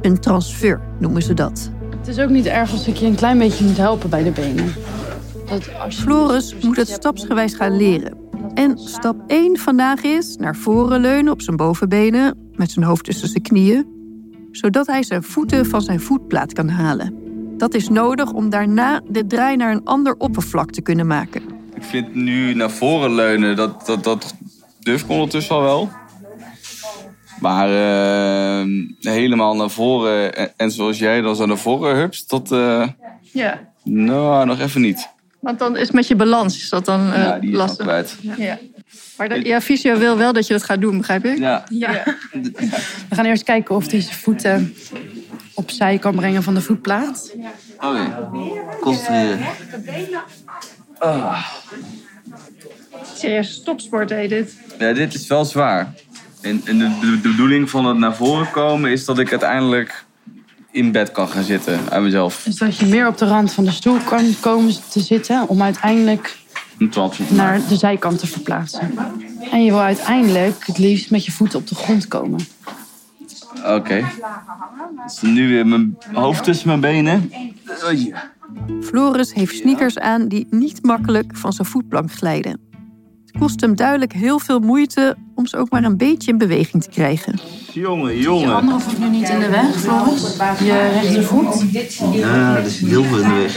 Een 0.00 0.18
transfer 0.20 0.80
noemen 0.98 1.22
ze 1.22 1.34
dat. 1.34 1.70
Het 1.98 2.08
is 2.08 2.18
ook 2.18 2.30
niet 2.30 2.46
erg 2.46 2.72
als 2.72 2.86
ik 2.88 2.96
je 2.96 3.06
een 3.06 3.14
klein 3.14 3.38
beetje 3.38 3.64
moet 3.64 3.76
helpen 3.76 4.10
bij 4.10 4.22
de 4.22 4.30
benen. 4.30 4.72
Dat 5.48 5.68
als 5.84 5.96
je- 5.96 6.02
Floris 6.02 6.56
moet 6.62 6.76
het 6.76 6.88
stapsgewijs 6.88 7.54
gaan 7.54 7.76
leren. 7.76 8.21
En 8.54 8.78
stap 8.78 9.16
1 9.26 9.58
vandaag 9.58 10.02
is 10.02 10.36
naar 10.36 10.56
voren 10.56 11.00
leunen 11.00 11.32
op 11.32 11.42
zijn 11.42 11.56
bovenbenen 11.56 12.50
met 12.54 12.70
zijn 12.70 12.84
hoofd 12.84 13.04
tussen 13.04 13.28
zijn 13.28 13.42
knieën, 13.42 13.86
zodat 14.50 14.86
hij 14.86 15.02
zijn 15.02 15.22
voeten 15.22 15.66
van 15.66 15.80
zijn 15.80 16.00
voetplaat 16.00 16.52
kan 16.52 16.68
halen. 16.68 17.14
Dat 17.56 17.74
is 17.74 17.88
nodig 17.88 18.32
om 18.32 18.50
daarna 18.50 19.00
de 19.08 19.26
draai 19.26 19.56
naar 19.56 19.72
een 19.72 19.84
ander 19.84 20.14
oppervlak 20.18 20.70
te 20.70 20.82
kunnen 20.82 21.06
maken. 21.06 21.42
Ik 21.74 21.82
vind 21.82 22.14
nu 22.14 22.54
naar 22.54 22.70
voren 22.70 23.14
leunen, 23.14 23.56
dat, 23.56 23.86
dat, 23.86 24.04
dat 24.04 24.34
durf 24.80 25.02
ik 25.02 25.08
ondertussen 25.08 25.54
al 25.54 25.62
wel. 25.62 25.90
Maar 27.40 27.68
eh, 27.68 28.66
helemaal 29.00 29.56
naar 29.56 29.70
voren 29.70 30.34
en, 30.36 30.52
en 30.56 30.70
zoals 30.70 30.98
jij 30.98 31.20
dan 31.20 31.36
zo 31.36 31.46
naar 31.46 31.58
voren 31.58 31.96
hupst, 31.96 32.30
dat 32.30 32.52
eh, 32.52 32.88
Ja, 33.20 33.60
nou, 33.82 34.46
nog 34.46 34.60
even 34.60 34.80
niet. 34.80 35.11
Want 35.42 35.58
dan 35.58 35.76
is 35.76 35.90
met 35.90 36.06
je 36.06 36.16
balans 36.16 36.56
is 36.56 36.68
dat 36.68 36.84
dan 36.84 37.12
eh, 37.12 37.22
ja, 37.22 37.38
die 37.38 37.50
is 37.50 37.56
lastig. 37.56 37.86
kwijt. 37.86 38.16
Ja. 38.20 38.58
Maar 39.16 39.28
de, 39.28 39.44
ja, 39.44 39.60
fysio 39.60 39.98
wil 39.98 40.16
wel 40.16 40.32
dat 40.32 40.46
je 40.46 40.52
dat 40.52 40.62
gaat 40.62 40.80
doen, 40.80 40.96
begrijp 40.98 41.24
ik? 41.24 41.38
Ja, 41.38 41.64
Ja. 41.68 42.02
We 43.08 43.14
gaan 43.14 43.24
eerst 43.24 43.42
kijken 43.42 43.74
of 43.74 43.90
hij 43.90 44.00
zijn 44.00 44.14
voeten 44.14 44.74
opzij 45.54 45.98
kan 45.98 46.14
brengen 46.14 46.42
van 46.42 46.54
de 46.54 46.60
voetplaat. 46.60 47.34
oké. 47.80 48.28
Concentreren. 48.80 49.38
Serieus, 53.14 53.52
stopsport 53.52 54.10
heet 54.10 54.28
dit. 54.28 54.54
Ja, 54.78 54.92
dit 54.92 55.14
is 55.14 55.26
wel 55.26 55.44
zwaar. 55.44 55.92
En, 56.40 56.62
en 56.64 56.78
de, 56.78 56.98
de, 57.00 57.20
de 57.20 57.28
bedoeling 57.28 57.70
van 57.70 57.86
het 57.86 57.96
naar 57.96 58.16
voren 58.16 58.50
komen 58.50 58.90
is 58.90 59.04
dat 59.04 59.18
ik 59.18 59.30
uiteindelijk 59.30 60.04
in 60.72 60.92
bed 60.92 61.12
kan 61.12 61.28
gaan 61.28 61.42
zitten 61.42 61.80
uit 61.90 62.02
mezelf. 62.02 62.42
Dus 62.44 62.56
dat 62.56 62.76
je 62.76 62.86
meer 62.86 63.06
op 63.06 63.18
de 63.18 63.26
rand 63.26 63.52
van 63.52 63.64
de 63.64 63.70
stoel 63.70 63.98
kan 63.98 64.34
komen 64.40 64.74
te 64.90 65.00
zitten 65.00 65.48
om 65.48 65.62
uiteindelijk 65.62 66.38
naar 67.28 67.60
de 67.68 67.76
zijkant 67.76 68.18
te 68.18 68.26
verplaatsen. 68.26 68.94
En 69.50 69.64
je 69.64 69.70
wil 69.70 69.80
uiteindelijk 69.80 70.66
het 70.66 70.78
liefst 70.78 71.10
met 71.10 71.24
je 71.24 71.32
voeten 71.32 71.58
op 71.58 71.68
de 71.68 71.74
grond 71.74 72.08
komen. 72.08 72.40
Oké. 73.66 74.04
Dus 75.04 75.20
nu 75.20 75.48
weer 75.48 75.66
mijn 75.66 75.96
hoofd 76.12 76.44
tussen 76.44 76.68
mijn 76.68 76.80
benen. 76.80 77.30
Floris 78.80 79.32
heeft 79.32 79.56
sneakers 79.56 79.98
aan 79.98 80.28
die 80.28 80.46
niet 80.50 80.84
makkelijk 80.84 81.36
van 81.36 81.52
zijn 81.52 81.68
voetplank 81.68 82.12
glijden. 82.12 82.71
Het 83.32 83.40
kost 83.40 83.60
hem 83.60 83.76
duidelijk 83.76 84.12
heel 84.12 84.38
veel 84.38 84.58
moeite 84.60 85.16
om 85.34 85.46
ze 85.46 85.56
ook 85.56 85.70
maar 85.70 85.84
een 85.84 85.96
beetje 85.96 86.30
in 86.30 86.38
beweging 86.38 86.82
te 86.82 86.90
krijgen. 86.90 87.38
Jongen, 87.72 88.14
Je 88.16 88.22
jongen. 88.22 88.54
andere 88.54 88.80
voet 88.80 88.98
nu 88.98 89.08
niet 89.08 89.28
in 89.28 89.38
de 89.38 89.48
weg, 89.48 89.80
Floris. 89.80 90.36
Je 90.58 90.90
rechtervoet. 90.92 91.72
Ja, 92.12 92.56
er 92.56 92.70
zit 92.70 92.88
heel 92.88 93.04
veel 93.04 93.18
in 93.22 93.28
de 93.28 93.34
weg. 93.34 93.56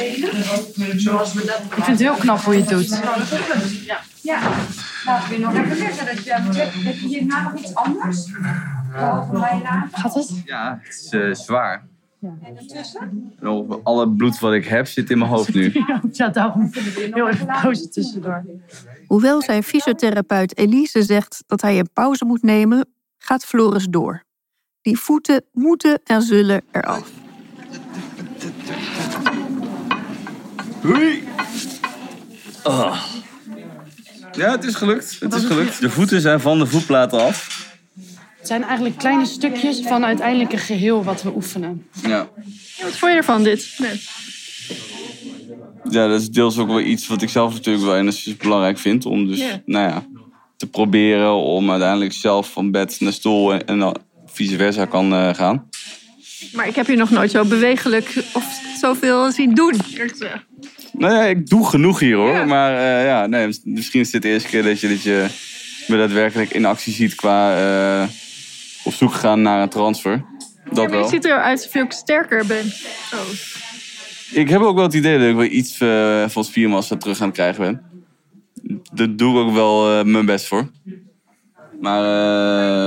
Ik 1.77 1.83
vind 1.83 1.85
het 1.87 1.99
heel 1.99 2.15
knap 2.15 2.39
hoe 2.39 2.53
je 2.53 2.59
het 2.59 2.69
doet. 2.69 2.89
Laten 5.05 5.29
we 5.29 5.37
nog 5.39 5.53
even 5.53 5.77
zeggen 5.77 6.05
dat 6.05 6.23
je 6.23 6.31
heb 6.33 6.95
je 6.95 7.07
hierna 7.07 7.41
nog 7.41 7.53
iets 7.53 7.75
anders? 7.75 8.25
Laten. 8.93 9.89
Gaat 9.91 10.13
het? 10.13 10.41
Ja, 10.45 10.79
het 10.83 10.95
is 10.95 11.09
eh, 11.09 11.33
zwaar. 11.33 11.83
En 13.39 13.83
alle 13.83 14.09
bloed 14.09 14.39
wat 14.39 14.53
ik 14.53 14.65
heb 14.65 14.87
zit 14.87 15.09
in 15.09 15.17
mijn 15.17 15.29
hoofd 15.29 15.53
nu. 15.53 15.73
Ja, 16.11 16.29
daarom 16.29 16.69
heel 17.13 17.29
even 17.29 17.45
pauze 17.45 17.89
tussendoor. 17.89 18.45
Hoewel 19.07 19.41
zijn 19.41 19.63
fysiotherapeut 19.63 20.57
Elise 20.57 21.03
zegt 21.03 21.43
dat 21.47 21.61
hij 21.61 21.79
een 21.79 21.89
pauze 21.93 22.25
moet 22.25 22.41
nemen, 22.41 22.87
gaat 23.17 23.45
Floris 23.45 23.87
door. 23.89 24.23
Die 24.81 24.99
voeten 24.99 25.43
moeten 25.51 26.01
en 26.03 26.21
zullen 26.21 26.61
eraf. 26.71 27.11
Hoi. 30.81 31.23
Ah. 32.63 33.03
Ja, 34.31 34.51
het 34.51 34.63
is 34.63 34.75
gelukt. 34.75 35.19
Het 35.19 35.33
is 35.33 35.43
gelukt. 35.43 35.79
De 35.79 35.89
voeten 35.89 36.21
zijn 36.21 36.39
van 36.39 36.59
de 36.59 36.65
voetplaten 36.65 37.21
af. 37.21 37.54
Het 38.45 38.53
zijn 38.53 38.65
eigenlijk 38.65 38.97
kleine 38.97 39.25
stukjes 39.25 39.81
van 39.81 40.05
uiteindelijk 40.05 40.51
een 40.51 40.59
geheel 40.59 41.03
wat 41.03 41.23
we 41.23 41.35
oefenen. 41.35 41.87
Ja. 42.07 42.29
Wat 42.81 42.97
vond 42.97 43.11
je 43.11 43.17
ervan, 43.17 43.43
dit? 43.43 43.75
Nee. 43.77 44.01
ja, 45.89 46.07
dat 46.07 46.21
is 46.21 46.29
deels 46.29 46.57
ook 46.57 46.67
wel 46.67 46.79
iets 46.79 47.07
wat 47.07 47.21
ik 47.21 47.29
zelf 47.29 47.53
natuurlijk 47.53 47.85
wel 47.85 47.97
enigszins 47.97 48.37
belangrijk 48.37 48.77
vind. 48.77 49.05
Om 49.05 49.27
dus, 49.27 49.39
Ja. 49.39 49.61
nou 49.65 49.89
ja, 49.89 50.05
te 50.57 50.67
proberen 50.67 51.33
om 51.33 51.71
uiteindelijk 51.71 52.13
zelf 52.13 52.51
van 52.51 52.71
bed 52.71 52.99
naar 52.99 53.13
stoel 53.13 53.53
en, 53.53 53.67
en 53.67 53.79
dan 53.79 53.97
vice 54.25 54.57
versa 54.57 54.85
kan 54.85 55.13
eh, 55.13 55.33
gaan. 55.33 55.69
Maar 56.53 56.67
ik 56.67 56.75
heb 56.75 56.87
je 56.87 56.95
nog 56.95 57.09
nooit 57.09 57.31
zo 57.31 57.45
bewegelijk 57.45 58.23
of 58.33 58.61
zoveel 58.81 59.31
zien 59.31 59.53
doen. 59.53 59.75
Nou 60.91 61.13
ja, 61.13 61.23
ik 61.23 61.47
doe 61.47 61.65
genoeg 61.69 61.99
hier 61.99 62.15
hoor. 62.15 62.33
Ja. 62.33 62.45
Maar 62.45 62.77
eh, 62.77 63.05
ja, 63.05 63.25
nee, 63.25 63.59
misschien 63.63 64.01
is 64.01 64.11
dit 64.11 64.21
de 64.21 64.29
eerste 64.29 64.49
keer 64.49 64.63
dat 64.63 64.79
je, 64.79 64.87
dat 64.87 65.01
je 65.01 65.25
me 65.87 65.97
daadwerkelijk 65.97 66.51
in 66.51 66.65
actie 66.65 66.93
ziet 66.93 67.15
qua 67.15 67.57
eh, 67.57 68.07
op 68.85 68.93
zoek 68.93 69.13
gaan 69.13 69.41
naar 69.41 69.61
een 69.61 69.69
transfer. 69.69 70.25
Dat 70.69 70.77
Ja, 70.77 70.87
maar 70.87 70.97
je 70.97 71.07
ziet 71.07 71.25
eruit 71.25 71.57
alsof 71.57 71.73
je 71.73 71.81
ook 71.81 71.91
sterker 71.91 72.45
bent. 72.45 72.85
Oh. 73.13 73.53
Ik 74.31 74.49
heb 74.49 74.61
ook 74.61 74.75
wel 74.75 74.83
het 74.83 74.93
idee 74.93 75.19
dat 75.19 75.27
ik 75.27 75.35
wel 75.35 75.45
iets 75.45 75.79
eh, 75.79 76.27
van 76.27 76.43
spiermassa 76.43 76.97
terug 76.97 77.21
aan 77.21 77.27
het 77.27 77.35
krijgen 77.35 77.63
ben. 77.63 77.81
Daar 78.93 79.15
doe 79.15 79.31
ik 79.31 79.47
ook 79.47 79.53
wel 79.53 79.99
eh, 79.99 80.05
mijn 80.05 80.25
best 80.25 80.47
voor. 80.47 80.69
Maar 81.81 82.03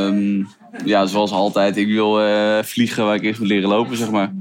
ehm, 0.07 0.45
ja, 0.85 1.07
zoals 1.07 1.31
altijd, 1.31 1.77
ik 1.77 1.87
wil 1.87 2.21
eh, 2.21 2.63
vliegen 2.63 3.05
waar 3.05 3.15
ik 3.15 3.23
eerst 3.23 3.39
moet 3.41 3.49
leren 3.49 3.69
lopen, 3.69 3.97
zeg 3.97 4.11
maar. 4.11 4.33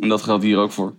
En 0.00 0.08
dat 0.08 0.22
geldt 0.22 0.44
hier 0.44 0.58
ook 0.58 0.72
voor. 0.72 0.94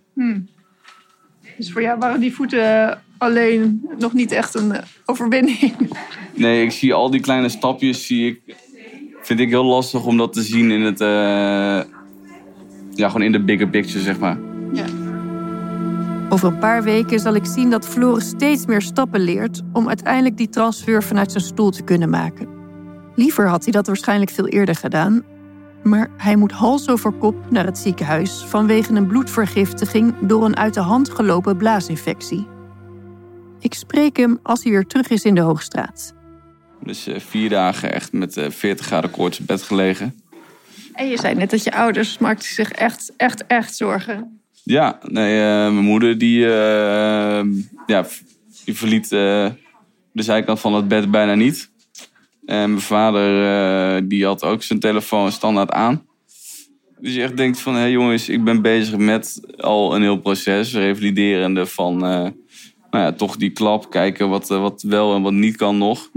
Dus 1.58 1.72
voor 1.72 1.82
jou 1.82 2.00
waren 2.00 2.20
die 2.20 2.34
voeten 2.34 3.02
alleen 3.18 3.88
nog 3.98 4.14
niet 4.14 4.32
echt 4.32 4.54
een 4.54 4.74
overwinning. 5.06 5.74
Nee, 6.34 6.64
ik 6.64 6.72
zie 6.72 6.94
al 6.94 7.10
die 7.10 7.22
kleine 7.22 7.50
stapjes, 7.50 8.06
zie 8.06 8.28
ik, 8.28 8.56
vind 9.26 9.40
ik 9.40 9.50
heel 9.50 9.66
lastig 9.66 10.06
om 10.06 10.18
dat 10.18 10.34
te 10.34 10.42
zien 10.42 10.72
in 10.72 10.82
het, 10.82 11.02
eh, 11.02 11.08
ja, 12.92 13.08
gewoon 13.08 13.22
in 13.22 13.32
de 13.32 13.44
bigger 13.44 13.68
picture, 13.68 14.04
zeg 14.04 14.20
maar. 14.20 14.38
Ja. 14.74 14.86
Over 16.30 16.48
een 16.48 16.60
paar 16.60 16.84
weken 16.84 17.20
zal 17.20 17.34
ik 17.34 17.46
zien 17.46 17.70
dat 17.70 17.88
Floris 17.88 18.28
steeds 18.28 18.66
meer 18.66 18.82
stappen 18.82 19.20
leert 19.20 19.62
om 19.74 19.88
uiteindelijk 19.88 20.38
die 20.38 20.50
transfer 20.50 21.04
vanuit 21.04 21.32
zijn 21.32 21.44
stoel 21.44 21.70
te 21.70 21.84
kunnen 21.84 22.10
maken. 22.10 22.48
Liever 23.16 23.48
had 23.48 23.64
hij 23.64 23.72
dat 23.72 23.88
waarschijnlijk 23.88 24.32
veel 24.32 24.48
eerder 24.48 24.76
gedaan, 24.76 25.24
maar 25.84 26.10
hij 26.18 26.36
moet 26.36 26.52
hals 26.52 26.90
over 26.90 27.12
kop 27.12 27.36
naar 27.50 27.66
het 27.66 27.78
ziekenhuis 27.78 28.44
vanwege 28.48 28.94
een 28.94 29.08
bloedvergiftiging 29.08 30.14
door 30.22 30.46
een 30.46 30.58
uit 30.58 30.74
de 30.74 30.80
hand 30.80 31.10
gelopen 31.10 31.58
blaasinfectie. 31.58 32.48
Ik 33.60 33.74
spreek 33.74 34.18
hem 34.18 34.40
als 34.44 34.64
hij 34.64 34.72
weer 34.72 34.86
terug 34.86 35.08
is 35.08 35.24
in 35.24 35.36
de 35.36 35.42
Hoogstraat. 35.42 36.14
Dus 36.86 37.08
eh, 37.08 37.20
vier 37.20 37.50
dagen 37.50 37.94
echt 37.94 38.12
met 38.12 38.38
eh 38.38 38.50
40 38.50 38.86
graden 38.86 39.12
koorts 39.12 39.40
in 39.40 39.46
bed 39.46 39.62
gelegen. 39.62 40.22
En 40.94 41.08
je 41.08 41.18
zei 41.18 41.36
net 41.36 41.50
dat 41.50 41.64
je 41.64 41.74
ouders 41.74 42.18
maakten 42.18 42.48
zich 42.54 42.72
echt, 42.72 43.14
echt, 43.18 43.46
echt 43.48 43.76
zorgen. 43.76 44.40
Ja, 44.64 45.00
nee, 45.04 45.40
eh, 45.40 45.46
mijn 45.46 45.76
moeder 45.76 46.18
die, 46.18 46.46
eh, 46.46 47.46
ja, 47.86 48.06
die 48.66 48.76
verliet 48.76 49.12
eh, 49.12 49.50
de 50.12 50.24
zijkant 50.24 50.60
van 50.60 50.74
het 50.74 50.88
bed 50.88 51.12
bijna 51.12 51.36
niet. 51.36 51.70
En 52.46 52.70
mijn 52.70 52.82
vader 52.82 53.46
eh, 53.46 54.02
die 54.04 54.26
had 54.26 54.44
ook 54.44 54.64
zijn 54.64 54.80
telefoon 54.80 55.32
standaard 55.32 55.72
aan. 55.72 56.06
Dus 57.00 57.14
je 57.14 57.22
echt 57.22 57.38
denkt 57.38 57.60
van, 57.60 57.76
hé 57.76 57.86
jongens, 57.86 58.30
ik 58.30 58.44
ben 58.44 58.62
bezig 58.62 58.98
met 58.98 59.42
al 59.58 59.96
een 59.96 60.02
heel 60.02 60.18
proces, 60.20 60.74
revaliderende 60.74 61.66
van, 61.66 62.06
eh, 62.06 62.28
nou 62.96 63.08
ja, 63.08 63.14
toch 63.14 63.38
die 63.38 63.50
klap, 63.50 63.90
kijken 63.90 64.30
wat, 64.30 64.52
eh, 64.52 64.62
wat 64.62 64.82
wel 64.82 65.16
en 65.16 65.22
wat 65.22 65.34
niet 65.34 65.56
kan 65.56 65.78
nog. 65.78 66.10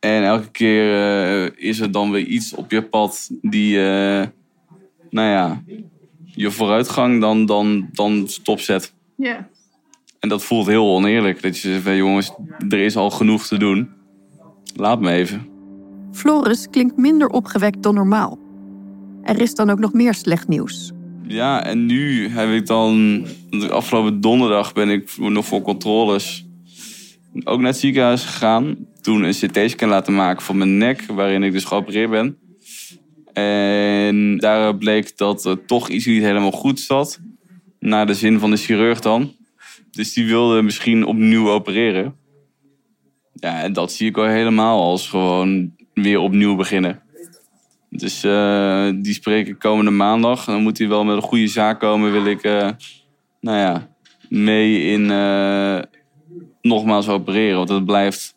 En 0.00 0.24
elke 0.24 0.50
keer 0.50 0.92
eh, 0.92 1.68
is 1.68 1.80
er 1.80 1.90
dan 1.90 2.10
weer 2.10 2.24
iets 2.24 2.54
op 2.54 2.70
je 2.70 2.82
pad 2.82 3.30
die, 3.42 3.78
eh, 3.78 4.26
nou 5.10 5.28
ja, 5.28 5.62
je 6.24 6.50
vooruitgang 6.50 7.20
dan, 7.20 7.46
dan, 7.46 7.88
dan 7.92 8.28
stopzet. 8.28 8.94
Ja. 9.16 9.48
En 10.20 10.28
dat 10.28 10.44
voelt 10.44 10.66
heel 10.66 10.86
oneerlijk. 10.86 11.42
Dat 11.42 11.58
je 11.58 11.68
zegt, 11.68 11.82
van, 11.82 11.96
jongens, 11.96 12.32
er 12.68 12.78
is 12.78 12.96
al 12.96 13.10
genoeg 13.10 13.46
te 13.46 13.58
doen. 13.58 13.90
Laat 14.76 15.00
me 15.00 15.10
even. 15.10 15.48
Floris 16.12 16.70
klinkt 16.70 16.96
minder 16.96 17.28
opgewekt 17.28 17.82
dan 17.82 17.94
normaal. 17.94 18.38
Er 19.22 19.40
is 19.40 19.54
dan 19.54 19.70
ook 19.70 19.78
nog 19.78 19.92
meer 19.92 20.14
slecht 20.14 20.48
nieuws. 20.48 20.93
Ja, 21.26 21.64
en 21.64 21.86
nu 21.86 22.28
heb 22.28 22.50
ik 22.50 22.66
dan... 22.66 23.22
Afgelopen 23.70 24.20
donderdag 24.20 24.72
ben 24.72 24.90
ik 24.90 25.16
nog 25.18 25.46
voor 25.46 25.62
controles 25.62 26.44
ook 27.44 27.58
naar 27.58 27.70
het 27.70 27.80
ziekenhuis 27.80 28.24
gegaan. 28.24 28.76
Toen 29.00 29.22
een 29.22 29.32
CT-scan 29.32 29.88
laten 29.88 30.14
maken 30.14 30.42
van 30.42 30.58
mijn 30.58 30.76
nek, 30.76 31.04
waarin 31.06 31.42
ik 31.42 31.52
dus 31.52 31.64
geopereerd 31.64 32.10
ben. 32.10 32.38
En 33.32 34.38
daar 34.38 34.76
bleek 34.76 35.16
dat 35.16 35.44
er 35.44 35.64
toch 35.64 35.88
iets 35.88 36.06
niet 36.06 36.22
helemaal 36.22 36.50
goed 36.50 36.80
zat. 36.80 37.20
Naar 37.78 38.06
de 38.06 38.14
zin 38.14 38.38
van 38.38 38.50
de 38.50 38.56
chirurg 38.56 39.00
dan. 39.00 39.32
Dus 39.90 40.12
die 40.12 40.26
wilde 40.26 40.62
misschien 40.62 41.06
opnieuw 41.06 41.50
opereren. 41.50 42.14
Ja, 43.34 43.62
en 43.62 43.72
dat 43.72 43.92
zie 43.92 44.08
ik 44.08 44.16
al 44.16 44.26
helemaal 44.26 44.82
als 44.82 45.08
gewoon 45.08 45.72
weer 45.94 46.18
opnieuw 46.18 46.54
beginnen. 46.54 47.02
Dus 47.96 48.24
eh, 48.24 48.88
die 48.94 49.12
spreken 49.12 49.58
komende 49.58 49.90
maandag. 49.90 50.44
Dan 50.44 50.62
moet 50.62 50.78
hij 50.78 50.88
wel 50.88 51.04
met 51.04 51.16
een 51.16 51.22
goede 51.22 51.46
zaak 51.48 51.80
komen. 51.80 52.12
Wil 52.12 52.26
ik, 52.26 52.42
eh, 52.42 52.68
nou 53.40 53.58
ja, 53.58 53.88
mee 54.28 54.80
in 54.82 55.10
eh, 55.10 55.78
nogmaals 56.62 57.08
opereren. 57.08 57.56
Want 57.56 57.68
het 57.68 57.84
blijft, 57.84 58.36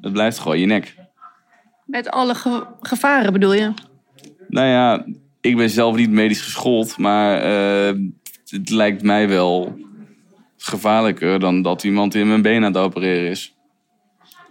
het 0.00 0.12
blijft 0.12 0.38
gewoon 0.38 0.58
je 0.58 0.66
nek. 0.66 0.94
Met 1.86 2.10
alle 2.10 2.34
ge- 2.34 2.66
gevaren 2.80 3.32
bedoel 3.32 3.54
je? 3.54 3.72
Nou 4.48 4.66
ja, 4.66 5.06
ik 5.40 5.56
ben 5.56 5.70
zelf 5.70 5.96
niet 5.96 6.10
medisch 6.10 6.40
geschoold, 6.40 6.98
maar 6.98 7.42
het 8.48 8.70
lijkt 8.70 9.02
mij 9.02 9.28
wel 9.28 9.78
gevaarlijker 10.56 11.40
dan 11.40 11.62
dat 11.62 11.84
iemand 11.84 12.14
in 12.14 12.28
mijn 12.28 12.42
been 12.42 12.64
aan 12.64 12.72
het 12.72 12.82
opereren 12.82 13.30
is. 13.30 13.54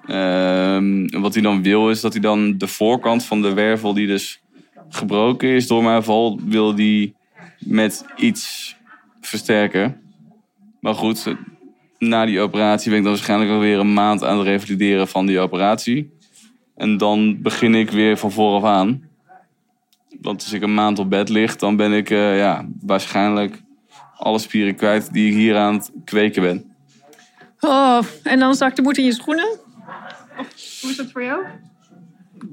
Ehm, 0.07 1.07
wat 1.21 1.33
hij 1.33 1.43
dan 1.43 1.63
wil 1.63 1.89
is 1.89 2.01
dat 2.01 2.13
hij 2.13 2.21
dan 2.21 2.57
de 2.57 2.67
voorkant 2.67 3.25
van 3.25 3.41
de 3.41 3.53
wervel 3.53 3.93
die 3.93 4.07
dus 4.07 4.41
gebroken 4.89 5.49
is 5.49 5.67
door 5.67 5.83
mijn 5.83 6.03
val, 6.03 6.39
wil 6.43 6.75
die 6.75 7.15
met 7.59 8.05
iets 8.15 8.75
versterken. 9.21 10.01
Maar 10.79 10.95
goed, 10.95 11.35
na 11.97 12.25
die 12.25 12.39
operatie 12.39 12.89
ben 12.89 12.97
ik 12.97 13.03
dan 13.03 13.13
waarschijnlijk 13.13 13.51
alweer 13.51 13.79
een 13.79 13.93
maand 13.93 14.23
aan 14.23 14.37
het 14.37 14.47
revalideren 14.47 15.07
van 15.07 15.25
die 15.25 15.39
operatie. 15.39 16.11
En 16.75 16.97
dan 16.97 17.41
begin 17.41 17.75
ik 17.75 17.91
weer 17.91 18.17
van 18.17 18.31
vooraf 18.31 18.63
aan. 18.63 19.09
Want 20.21 20.43
als 20.43 20.53
ik 20.53 20.61
een 20.61 20.73
maand 20.73 20.99
op 20.99 21.09
bed 21.09 21.29
lig, 21.29 21.55
dan 21.55 21.75
ben 21.75 21.93
ik 21.93 22.09
eh, 22.09 22.37
ja, 22.37 22.67
waarschijnlijk 22.81 23.61
alle 24.17 24.39
spieren 24.39 24.75
kwijt 24.75 25.13
die 25.13 25.27
ik 25.29 25.33
hier 25.33 25.57
aan 25.57 25.73
het 25.73 25.91
kweken 26.05 26.41
ben. 26.41 26.75
Oh, 27.59 27.99
en 28.23 28.39
dan 28.39 28.55
zakt 28.55 28.75
de 28.75 28.81
moed 28.81 28.97
in 28.97 29.05
je 29.05 29.13
schoenen? 29.13 29.59
Of 30.37 30.79
hoe 30.81 30.89
is 30.89 30.95
dat 30.95 31.11
voor 31.11 31.23
jou? 31.23 31.45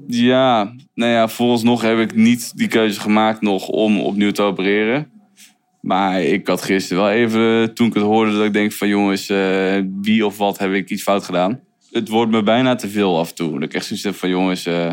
Ja, 0.07 0.75
nou 0.93 1.11
ja, 1.11 1.27
vooralsnog 1.27 1.81
heb 1.81 1.99
ik 1.99 2.15
niet 2.15 2.57
die 2.57 2.67
keuze 2.67 2.99
gemaakt 2.99 3.41
nog 3.41 3.67
om 3.67 3.99
opnieuw 3.99 4.31
te 4.31 4.41
opereren. 4.41 5.11
Maar 5.81 6.21
ik 6.21 6.47
had 6.47 6.61
gisteren 6.61 7.03
wel 7.03 7.11
even, 7.11 7.73
toen 7.73 7.87
ik 7.87 7.93
het 7.93 8.03
hoorde, 8.03 8.31
dat 8.31 8.45
ik 8.45 8.53
denk 8.53 8.71
van 8.71 8.87
jongens, 8.87 9.29
eh, 9.29 9.81
wie 10.01 10.25
of 10.25 10.37
wat 10.37 10.57
heb 10.57 10.73
ik 10.73 10.89
iets 10.89 11.03
fout 11.03 11.23
gedaan. 11.23 11.59
Het 11.91 12.09
wordt 12.09 12.31
me 12.31 12.43
bijna 12.43 12.75
te 12.75 12.89
veel 12.89 13.19
af 13.19 13.29
en 13.29 13.35
toe. 13.35 13.53
Dat 13.53 13.61
ik 13.63 13.73
echt 13.73 13.85
zoiets 13.85 14.05
heb 14.05 14.15
van 14.15 14.29
jongens, 14.29 14.65
eh, 14.65 14.91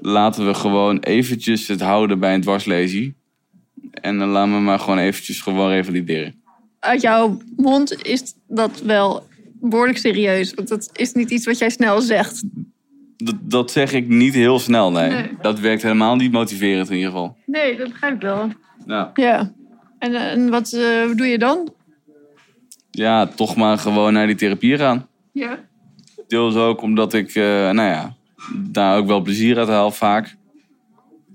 laten 0.00 0.46
we 0.46 0.54
gewoon 0.54 0.98
eventjes 0.98 1.68
het 1.68 1.80
houden 1.80 2.18
bij 2.18 2.34
een 2.34 2.40
dwarslesie. 2.40 3.14
En 3.90 4.18
dan 4.18 4.28
laten 4.28 4.52
we 4.52 4.60
maar 4.60 4.78
gewoon 4.78 4.98
eventjes 4.98 5.40
gewoon 5.40 5.70
revalideren. 5.70 6.42
Uit 6.78 7.00
jouw 7.00 7.38
mond 7.56 8.06
is 8.06 8.34
dat 8.48 8.82
wel 8.82 9.26
behoorlijk 9.60 9.98
serieus. 9.98 10.54
Want 10.54 10.68
dat 10.68 10.90
is 10.92 11.12
niet 11.12 11.30
iets 11.30 11.46
wat 11.46 11.58
jij 11.58 11.70
snel 11.70 12.00
zegt. 12.00 12.42
Dat, 13.24 13.34
dat 13.40 13.70
zeg 13.70 13.92
ik 13.92 14.08
niet 14.08 14.34
heel 14.34 14.58
snel, 14.58 14.90
nee. 14.92 15.10
Nee. 15.10 15.30
Dat 15.40 15.60
werkt 15.60 15.82
helemaal 15.82 16.16
niet 16.16 16.32
motiverend 16.32 16.88
in 16.90 16.96
ieder 16.96 17.10
geval. 17.10 17.36
Nee, 17.46 17.76
dat 17.76 17.88
begrijp 17.88 18.14
ik 18.14 18.20
wel. 18.20 18.48
Nou, 18.86 19.08
Ja. 19.14 19.52
En, 19.98 20.14
en 20.14 20.50
wat 20.50 20.72
eh, 20.72 21.16
doe 21.16 21.26
je 21.26 21.38
dan? 21.38 21.72
ja, 22.90 23.26
toch 23.26 23.56
maar 23.56 23.78
gewoon 23.78 24.12
naar 24.12 24.26
die 24.26 24.36
therapie 24.36 24.76
gaan. 24.76 25.08
Ja. 25.32 25.58
Deels 26.28 26.54
ook 26.54 26.82
omdat 26.82 27.12
ik, 27.12 27.34
eh, 27.34 27.44
nou 27.70 27.88
ja, 27.88 28.14
daar 28.54 28.96
ook 28.96 29.06
wel 29.06 29.20
plezier 29.20 29.58
uit 29.58 29.68
haal 29.68 29.90
vaak. 29.90 30.36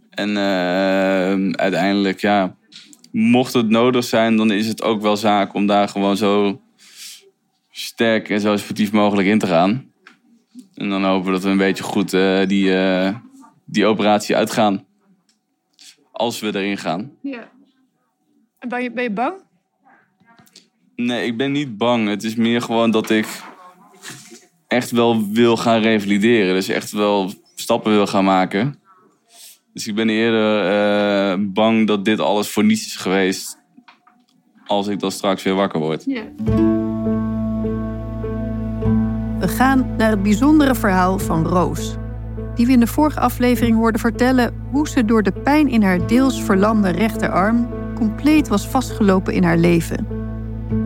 En 0.09 0.37
eh, 0.37 1.51
uiteindelijk, 1.51 2.19
ja, 2.19 2.55
mocht 3.11 3.53
het 3.53 3.69
nodig 3.69 4.03
zijn, 4.03 4.35
dan 4.35 4.51
is 4.51 4.67
het 4.67 4.81
ook 4.81 5.01
wel 5.01 5.17
zaak 5.17 5.53
om 5.53 5.65
daar 5.65 5.87
gewoon 5.87 6.17
zo 6.17 6.61
sterk 7.71 8.29
en 8.29 8.39
zo 8.39 8.57
sportief 8.57 8.91
mogelijk 8.91 9.27
in 9.27 9.39
te 9.39 9.47
gaan. 9.47 9.88
En 10.79 10.89
dan 10.89 11.03
hopen 11.03 11.25
we 11.25 11.31
dat 11.31 11.43
we 11.43 11.49
een 11.49 11.57
beetje 11.57 11.83
goed 11.83 12.13
eh, 12.13 12.47
die, 12.47 12.77
eh, 12.77 13.15
die 13.65 13.85
operatie 13.85 14.35
uitgaan. 14.35 14.85
Als 16.11 16.39
we 16.39 16.47
erin 16.47 16.77
gaan. 16.77 17.11
ja. 17.21 17.49
En 18.59 18.69
ben 18.69 18.83
je, 18.83 18.91
ben 18.91 19.03
je 19.03 19.11
bang? 19.11 19.33
Nee, 20.95 21.25
ik 21.25 21.37
ben 21.37 21.51
niet 21.51 21.77
bang. 21.77 22.07
Het 22.07 22.23
is 22.23 22.35
meer 22.35 22.61
gewoon 22.61 22.91
dat 22.91 23.09
ik 23.09 23.27
echt 24.67 24.91
wel 24.91 25.27
wil 25.31 25.57
gaan 25.57 25.81
revalideren. 25.81 26.53
Dus 26.53 26.67
echt 26.67 26.91
wel 26.91 27.31
stappen 27.55 27.91
wil 27.91 28.07
gaan 28.07 28.23
maken. 28.23 28.79
Dus 29.73 29.87
ik 29.87 29.95
ben 29.95 30.09
eerder 30.09 30.65
eh, 30.65 31.37
bang 31.39 31.87
dat 31.87 32.05
dit 32.05 32.19
alles 32.19 32.49
voor 32.49 32.63
niets 32.63 32.85
is 32.85 32.95
geweest. 32.95 33.57
Als 34.65 34.87
ik 34.87 34.99
dan 34.99 35.11
straks 35.11 35.43
weer 35.43 35.55
wakker 35.55 35.79
word. 35.79 36.03
Ja. 36.05 36.23
Gaan 39.49 39.85
naar 39.97 40.09
het 40.09 40.23
bijzondere 40.23 40.75
verhaal 40.75 41.19
van 41.19 41.45
Roos. 41.45 41.97
Die 42.55 42.65
we 42.65 42.71
in 42.71 42.79
de 42.79 42.87
vorige 42.87 43.19
aflevering 43.19 43.75
hoorden 43.75 44.01
vertellen 44.01 44.53
hoe 44.71 44.87
ze 44.87 45.05
door 45.05 45.23
de 45.23 45.31
pijn 45.31 45.67
in 45.67 45.83
haar 45.83 46.07
deels 46.07 46.43
verlamde 46.43 46.89
rechterarm 46.89 47.67
compleet 47.95 48.47
was 48.47 48.67
vastgelopen 48.67 49.33
in 49.33 49.43
haar 49.43 49.57
leven. 49.57 50.07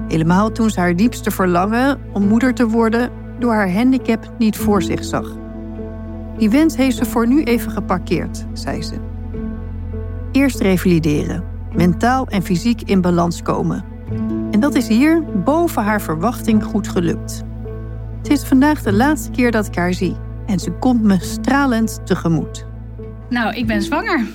Helemaal 0.08 0.52
toen 0.52 0.70
ze 0.70 0.80
haar 0.80 0.96
diepste 0.96 1.32
verlangen 1.32 2.00
om 2.14 2.28
moeder 2.28 2.54
te 2.54 2.68
worden 2.68 3.10
door 3.40 3.54
haar 3.54 3.74
handicap 3.74 4.32
niet 4.38 4.58
voor 4.58 4.82
zich 4.82 5.04
zag. 5.04 5.36
Die 6.38 6.50
wens 6.50 6.76
heeft 6.76 6.98
ze 6.98 7.06
voor 7.06 7.28
nu 7.28 7.44
even 7.44 7.72
geparkeerd, 7.72 8.46
zei 8.54 8.82
ze. 8.82 8.96
Eerst 10.32 10.60
revalideren, 10.60 11.44
mentaal 11.76 12.28
en 12.28 12.44
fysiek 12.44 12.82
in 12.82 13.02
balans 13.02 13.42
komen. 13.42 13.84
En 14.52 14.60
dat 14.60 14.76
is 14.76 14.88
hier 14.88 15.24
boven 15.44 15.84
haar 15.84 16.02
verwachting 16.02 16.64
goed 16.64 16.88
gelukt. 16.88 17.44
Het 18.24 18.32
is 18.32 18.44
vandaag 18.44 18.82
de 18.82 18.92
laatste 18.94 19.32
keer 19.32 19.52
dat 19.52 19.68
ik 19.68 19.76
haar 19.76 19.94
zie 19.94 20.16
en 20.48 20.60
ze 20.60 20.72
komt 20.72 21.02
me 21.04 21.18
stralend 21.20 22.06
tegemoet. 22.06 22.66
Nou, 23.30 23.56
ik 23.56 23.68
ben 23.68 23.82
zwanger. 23.82 24.26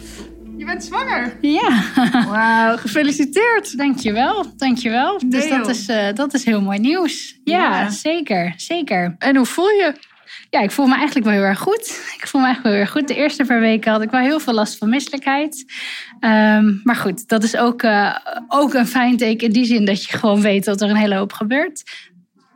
Je 0.57 0.64
bent 0.64 0.85
zwanger. 0.85 1.37
Ja, 1.40 1.83
Wauw, 2.29 2.77
gefeliciteerd. 2.77 3.77
dankjewel. 3.79 4.46
Dankjewel. 4.57 5.18
Dus 5.29 5.48
Nee, 5.48 5.59
dat 5.59 5.68
is, 5.68 5.88
eh, 5.88 6.14
dat 6.14 6.35
is 6.35 6.44
heel 6.44 6.61
mooi 6.61 6.79
nieuws. 6.79 7.40
Ja, 7.44 7.59
Ja. 7.81 7.90
zeker. 7.90 8.53
Zeker. 8.57 9.14
En 9.18 9.37
hoe 9.37 9.46
voel 9.46 9.68
je? 9.68 9.94
Ja, 10.51 10.61
ik 10.61 10.70
voel 10.70 10.87
me 10.87 10.94
eigenlijk 10.94 11.27
wel 11.27 11.35
heel 11.35 11.44
erg 11.44 11.59
goed. 11.59 12.01
Ik 12.20 12.27
voel 12.27 12.40
me 12.40 12.46
eigenlijk 12.46 12.62
wel 12.62 12.72
heel 12.72 12.81
erg 12.81 12.90
goed. 12.90 13.09
De 13.09 13.14
eerste 13.22 13.44
paar 13.44 13.61
weken 13.61 13.92
had 13.92 14.03
ik 14.03 14.11
wel 14.11 14.20
heel 14.20 14.40
veel 14.40 14.55
last 14.55 14.79
van 14.79 14.88
misselijkheid. 14.88 15.64
Ehm, 16.20 16.72
maar 16.83 16.96
goed, 16.96 17.29
dat 17.29 17.42
is 17.42 17.57
ook, 17.57 17.83
eh, 17.83 18.16
ook 18.48 18.74
een 18.74 18.87
fijn 18.87 19.16
teken 19.16 19.46
in 19.46 19.53
die 19.53 19.64
zin 19.64 19.85
dat 19.85 20.05
je 20.05 20.18
gewoon 20.18 20.40
weet 20.40 20.64
dat 20.64 20.81
er 20.81 20.90
een 20.90 20.96
hele 20.96 21.14
hoop 21.16 21.33
gebeurt. 21.33 21.83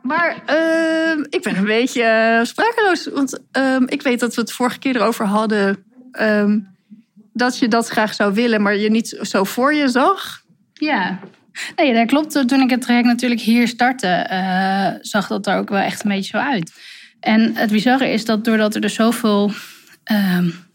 Maar 0.03 0.41
ehm, 0.45 1.23
ik 1.29 1.41
ben 1.41 1.57
een 1.57 1.65
beetje 1.65 2.03
eh, 2.03 2.45
sprakeloos. 2.45 3.07
Want 3.13 3.39
ehm, 3.51 3.83
ik 3.85 4.01
weet 4.01 4.19
dat 4.19 4.35
we 4.35 4.41
het 4.41 4.51
vorige 4.51 4.79
keer 4.79 4.95
erover 4.95 5.25
hadden. 5.25 5.83
ehm, 6.11 6.59
dat 7.33 7.57
je 7.57 7.67
dat 7.67 7.87
graag 7.87 8.13
zou 8.13 8.33
willen, 8.33 8.61
maar 8.61 8.75
je 8.75 8.89
niet 8.89 9.17
zo 9.21 9.43
voor 9.43 9.73
je 9.73 9.87
zag. 9.87 10.41
Ja. 10.73 11.19
Nee, 11.75 11.93
dat 11.93 12.07
klopt. 12.07 12.47
Toen 12.47 12.61
ik 12.61 12.69
het 12.69 12.81
traject 12.81 13.05
natuurlijk 13.05 13.41
hier 13.41 13.67
startte, 13.67 14.07
eh, 14.07 14.87
zag 15.01 15.27
dat 15.27 15.47
er 15.47 15.57
ook 15.57 15.69
wel 15.69 15.79
echt 15.79 16.03
een 16.03 16.11
beetje 16.11 16.37
zo 16.37 16.43
uit. 16.43 16.73
En 17.19 17.55
het 17.55 17.71
bizarre 17.71 18.09
is 18.09 18.25
dat 18.25 18.45
doordat 18.45 18.75
er 18.75 18.81
dus 18.81 18.93
zoveel 18.93 19.51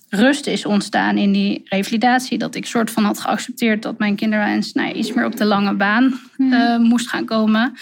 rust 0.08 0.46
is 0.46 0.66
ontstaan 0.66 1.18
in 1.18 1.32
die 1.32 1.60
revalidatie, 1.64 2.38
dat 2.38 2.54
ik 2.54 2.66
soort 2.66 2.90
van 2.90 3.04
had 3.04 3.20
geaccepteerd 3.20 3.82
dat 3.82 3.98
mijn 3.98 4.16
kinderwens 4.16 4.72
nou, 4.72 4.92
iets 4.92 5.12
meer 5.12 5.24
op 5.24 5.36
de 5.36 5.44
lange 5.44 5.74
baan 5.74 6.20
eh, 6.36 6.76
moest 6.76 7.08
gaan 7.08 7.24
komen, 7.24 7.76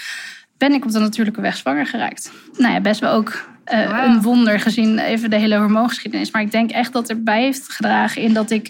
ben 0.59 0.73
ik 0.73 0.85
op 0.85 0.91
de 0.91 0.99
natuurlijke 0.99 1.41
weg 1.41 1.57
zwanger 1.57 1.87
geraakt. 1.87 2.33
Nou 2.59 2.73
ja, 2.73 2.81
best 2.81 3.01
wel 3.01 3.13
ook 3.13 3.49
Wauw. 3.65 4.05
een 4.05 4.23
wonder 4.23 4.61
gezien 4.61 4.99
even 4.99 5.31
de 5.31 5.37
hele 5.37 5.57
hormoongeschiedenis. 5.57 6.31
Maar 6.31 6.43
ik 6.43 6.51
denk 6.51 6.71
echt 6.71 6.93
dat 6.93 7.09
erbij 7.09 7.43
heeft 7.43 7.73
gedragen 7.73 8.23
in 8.23 8.33
dat 8.33 8.51
ik 8.51 8.69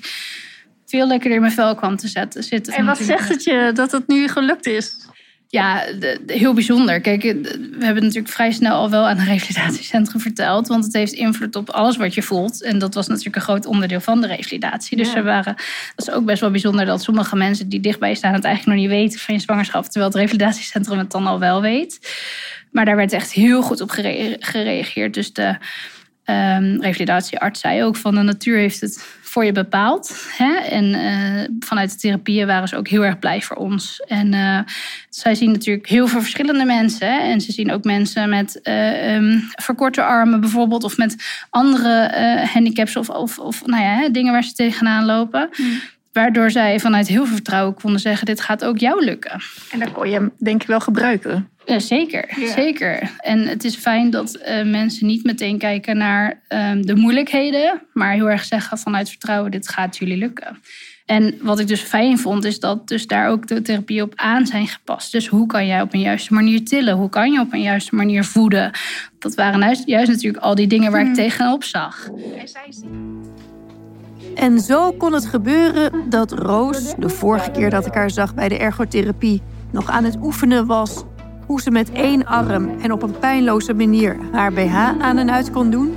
veel 0.86 1.06
lekkerder 1.06 1.34
in 1.34 1.40
mijn 1.40 1.52
vel 1.52 1.74
kwam 1.74 1.96
te 1.96 2.08
zetten, 2.08 2.44
zitten. 2.44 2.74
En 2.74 2.84
wat 2.84 2.98
zegt 2.98 3.28
het 3.28 3.44
je 3.44 3.70
dat 3.74 3.92
het 3.92 4.06
nu 4.06 4.28
gelukt 4.28 4.66
is? 4.66 5.06
Ja, 5.48 5.84
de- 5.98 6.20
de- 6.26 6.32
heel 6.32 6.54
bijzonder. 6.54 7.00
Kijk, 7.00 7.24
eh, 7.24 7.34
we 7.78 7.84
hebben 7.84 8.02
natuurlijk 8.02 8.32
vrij 8.32 8.52
snel 8.52 8.72
al 8.74 8.90
wel 8.90 9.06
aan 9.08 9.18
een 9.18 9.24
revalidatiecentrum 9.38 10.20
verteld. 10.20 10.68
Want 10.68 10.84
het 10.84 10.94
heeft 10.94 11.12
invloed 11.12 11.56
op 11.56 11.70
alles 11.70 11.96
wat 11.96 12.14
je 12.14 12.22
voelt. 12.22 12.62
En 12.62 12.78
dat 12.78 12.94
was 12.94 13.06
natuurlijk 13.06 13.36
een 13.36 13.42
groot 13.42 13.66
onderdeel 13.66 14.00
van 14.00 14.20
de 14.20 14.26
revalidatie. 14.26 14.96
Dus 14.96 15.08
Ja. 15.10 15.16
er 15.16 15.24
waren, 15.24 15.54
dat 15.96 16.08
is 16.08 16.14
ook 16.14 16.24
best 16.24 16.40
wel 16.40 16.50
bijzonder 16.50 16.84
dat 16.86 17.02
sommige 17.02 17.36
mensen 17.36 17.68
die 17.68 17.80
dichtbij 17.80 18.14
staan... 18.14 18.32
het 18.34 18.44
eigenlijk 18.44 18.76
nog 18.78 18.88
niet 18.88 18.98
weten 19.00 19.20
van 19.20 19.34
je 19.34 19.40
zwangerschap. 19.40 19.84
Terwijl 19.84 20.06
het 20.06 20.16
revalidatiecentrum 20.20 20.98
het 20.98 21.10
dan 21.10 21.26
al 21.26 21.38
wel 21.38 21.60
weet. 21.60 22.16
Maar 22.70 22.84
daar 22.84 22.96
werd 22.96 23.12
echt 23.12 23.32
heel 23.32 23.62
goed 23.62 23.80
op 23.80 23.90
gere- 23.90 24.36
gereageerd. 24.40 25.14
Dus 25.14 25.32
de 25.32 25.56
ehm, 26.26 26.80
revalidatiearts 26.80 27.60
zei 27.60 27.84
ook 27.84 27.96
van 27.96 28.14
de 28.14 28.22
natuur 28.22 28.58
heeft 28.58 28.80
het 28.80 29.04
voor 29.36 29.44
je 29.44 29.52
bepaald. 29.52 30.26
Hè? 30.36 30.54
En 30.54 30.94
eh, 30.94 31.48
vanuit 31.58 31.90
de 31.90 31.96
therapieën 31.96 32.46
waren 32.46 32.68
ze 32.68 32.76
ook 32.76 32.88
heel 32.88 33.04
erg 33.04 33.18
blij 33.18 33.42
voor 33.42 33.56
ons. 33.56 34.00
En 34.06 34.34
eh, 34.34 34.58
zij 35.08 35.34
zien 35.34 35.52
natuurlijk 35.52 35.88
heel 35.88 36.06
veel 36.06 36.20
verschillende 36.20 36.64
mensen. 36.64 37.12
Hè? 37.12 37.18
En 37.18 37.40
ze 37.40 37.52
zien 37.52 37.72
ook 37.72 37.84
mensen 37.84 38.28
met 38.28 38.60
eh, 38.62 39.14
ehm, 39.14 39.38
verkorte 39.50 40.02
armen 40.02 40.40
bijvoorbeeld. 40.40 40.84
Of 40.84 40.96
met 40.96 41.16
andere 41.50 42.10
handicaps 42.52 42.96
of, 42.96 43.08
of, 43.08 43.38
of 43.38 43.66
nou 43.66 43.82
ja, 43.82 44.08
dingen 44.08 44.32
waar 44.32 44.44
ze 44.44 44.52
tegenaan 44.52 45.04
lopen. 45.04 45.48
Waardoor 46.16 46.50
zij 46.50 46.80
vanuit 46.80 47.08
heel 47.08 47.24
veel 47.24 47.34
vertrouwen 47.34 47.74
konden 47.74 48.00
zeggen... 48.00 48.26
dit 48.26 48.40
gaat 48.40 48.64
ook 48.64 48.78
jou 48.78 49.04
lukken. 49.04 49.40
En 49.72 49.78
dan 49.78 49.92
kon 49.92 50.08
je 50.08 50.14
hem 50.14 50.32
denk 50.38 50.62
ik 50.62 50.68
wel 50.68 50.80
gebruiken. 50.80 51.48
Ja, 51.64 51.78
zeker, 51.78 52.40
Ja. 52.40 52.52
zeker. 52.52 53.10
En 53.18 53.46
het 53.46 53.64
is 53.64 53.76
fijn 53.76 54.10
dat 54.10 54.34
eh, 54.34 54.64
mensen 54.64 55.06
niet 55.06 55.24
meteen 55.24 55.58
kijken 55.58 55.96
naar 55.96 56.40
ehm, 56.48 56.82
de 56.82 56.94
moeilijkheden, 56.96 57.82
maar 57.92 58.12
heel 58.12 58.30
erg 58.30 58.44
zeggen 58.44 58.78
vanuit 58.78 59.08
vertrouwen: 59.08 59.50
dit 59.50 59.68
gaat 59.68 59.96
jullie 59.96 60.16
lukken. 60.16 60.58
En 61.06 61.38
wat 61.40 61.58
ik 61.58 61.66
dus 61.66 61.80
fijn 61.80 62.18
vond, 62.18 62.44
is 62.44 62.60
dat 62.60 62.88
dus 62.88 63.06
daar 63.06 63.28
ook 63.28 63.46
de 63.46 63.62
therapie 63.62 64.02
op 64.02 64.12
aan 64.16 64.46
zijn 64.46 64.66
gepast. 64.66 65.12
Dus 65.12 65.26
hoe 65.26 65.46
kan 65.46 65.66
jij 65.66 65.80
op 65.82 65.94
een 65.94 66.00
juiste 66.00 66.34
manier 66.34 66.64
tillen? 66.64 66.94
Hoe 66.94 67.08
kan 67.08 67.32
je 67.32 67.40
op 67.40 67.52
een 67.52 67.62
juiste 67.62 67.94
manier 67.94 68.24
voeden? 68.24 68.70
Dat 69.18 69.34
waren 69.34 69.60
juist, 69.60 69.86
juist 69.86 70.10
natuurlijk 70.10 70.44
al 70.44 70.54
die 70.54 70.66
dingen 70.66 70.92
waar 70.92 71.06
ik 71.06 71.14
tegenop 71.14 71.64
zag. 71.64 72.08
En 74.36 74.60
zo 74.60 74.92
kon 74.92 75.12
het 75.12 75.26
gebeuren 75.26 75.92
dat 76.08 76.32
Roos, 76.32 76.94
de 76.98 77.08
vorige 77.08 77.50
keer 77.50 77.70
dat 77.70 77.86
ik 77.86 77.94
haar 77.94 78.10
zag 78.10 78.34
bij 78.34 78.48
de 78.48 78.58
ergotherapie, 78.58 79.42
nog 79.70 79.90
aan 79.90 80.04
het 80.04 80.16
oefenen 80.22 80.66
was 80.66 81.04
hoe 81.46 81.60
ze 81.60 81.70
met 81.70 81.92
één 81.92 82.26
arm 82.26 82.70
en 82.80 82.92
op 82.92 83.02
een 83.02 83.18
pijnloze 83.18 83.74
manier 83.74 84.16
haar 84.32 84.52
BH 84.52 84.76
aan 84.76 85.18
en 85.18 85.30
uit 85.30 85.50
kon 85.50 85.70
doen. 85.70 85.94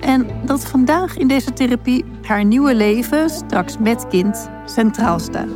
En 0.00 0.26
dat 0.44 0.64
vandaag 0.64 1.16
in 1.16 1.28
deze 1.28 1.52
therapie 1.52 2.04
haar 2.22 2.44
nieuwe 2.44 2.74
leven, 2.74 3.30
straks 3.30 3.78
met 3.78 4.08
kind, 4.08 4.50
centraal 4.66 5.18
staat. 5.18 5.48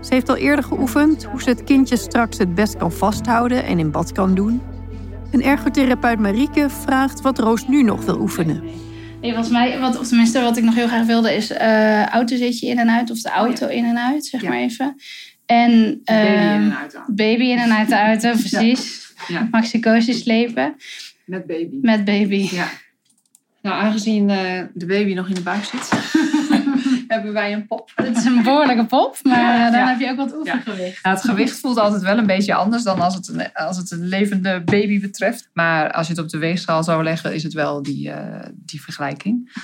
Ze 0.00 0.14
heeft 0.14 0.28
al 0.28 0.36
eerder 0.36 0.64
geoefend 0.64 1.24
hoe 1.24 1.42
ze 1.42 1.48
het 1.48 1.64
kindje 1.64 1.96
straks 1.96 2.38
het 2.38 2.54
best 2.54 2.76
kan 2.76 2.92
vasthouden 2.92 3.64
en 3.64 3.78
in 3.78 3.90
bad 3.90 4.12
kan 4.12 4.34
doen. 4.34 4.62
En 5.30 5.42
ergotherapeut 5.42 6.18
Marieke 6.18 6.70
vraagt 6.70 7.20
wat 7.20 7.38
Roos 7.38 7.68
nu 7.68 7.82
nog 7.82 8.04
wil 8.04 8.20
oefenen. 8.20 8.62
Nee, 9.20 9.30
volgens 9.32 9.48
mij, 9.52 9.78
wat, 9.78 9.98
of 9.98 10.08
tenminste 10.08 10.40
wat 10.40 10.56
ik 10.56 10.64
nog 10.64 10.74
heel 10.74 10.86
graag 10.88 11.06
wilde, 11.06 11.34
is 11.34 11.50
eh 11.50 12.06
autozitje 12.06 12.66
in 12.66 12.78
en 12.78 12.90
uit 12.90 13.10
of 13.10 13.20
de 13.22 13.28
auto 13.28 13.66
in 13.68 13.84
en 13.84 13.98
uit, 13.98 14.24
zeg 14.26 14.40
Ja. 14.42 14.48
maar 14.48 14.58
even. 14.58 14.96
En 15.46 15.70
Baby 16.04 16.20
in 16.28 16.36
ehm, 16.36 16.62
en 16.62 16.76
uit 16.76 16.96
aan. 16.96 17.04
baby 17.08 17.42
in 17.44 17.58
en 17.58 17.72
uit 17.72 17.88
de 17.88 17.96
auto, 17.96 18.30
precies. 18.48 19.12
Ja. 19.28 19.48
Maxicosi 19.50 20.12
slepen 20.12 20.76
Met 21.24 21.46
baby. 21.46 21.76
met 21.82 22.04
baby. 22.04 22.48
Ja. 22.50 22.68
Nou, 23.62 23.82
aangezien 23.82 24.30
eh, 24.30 24.62
de 24.74 24.86
baby 24.86 25.14
nog 25.14 25.28
in 25.28 25.34
de 25.34 25.40
buik 25.40 25.64
zit, 25.64 25.88
hebben 27.08 27.32
wij 27.32 27.52
een 27.52 27.66
pop. 27.66 27.90
Het 27.94 28.16
is 28.16 28.24
een 28.24 28.42
behoorlijke 28.42 28.86
pop, 28.86 29.16
maar 29.22 29.38
Ja, 29.38 29.66
eh, 29.66 29.72
dan 29.72 29.80
ja. 29.80 29.88
heb 29.88 30.00
je 30.00 30.10
ook 30.10 30.16
wat 30.16 30.34
oefengewicht. 30.36 31.02
Nou, 31.04 31.16
het 31.16 31.24
gewicht 31.24 31.60
voelt 31.60 31.78
altijd 31.78 32.02
wel 32.02 32.18
een 32.18 32.26
beetje 32.26 32.54
anders 32.54 32.82
dan 32.82 33.00
als 33.00 33.14
het, 33.14 33.28
een, 33.28 33.52
als 33.52 33.76
het 33.76 33.90
een 33.90 34.06
levende 34.06 34.62
baby 34.64 35.00
betreft. 35.00 35.50
Maar 35.52 35.92
als 35.92 36.06
je 36.06 36.12
het 36.12 36.22
op 36.22 36.28
de 36.28 36.38
weegschaal 36.38 36.82
zou 36.84 37.02
leggen, 37.02 37.34
is 37.34 37.42
het 37.42 37.52
wel 37.52 37.82
die, 37.82 38.10
eh, 38.10 38.46
die 38.54 38.82
vergelijking. 38.82 39.62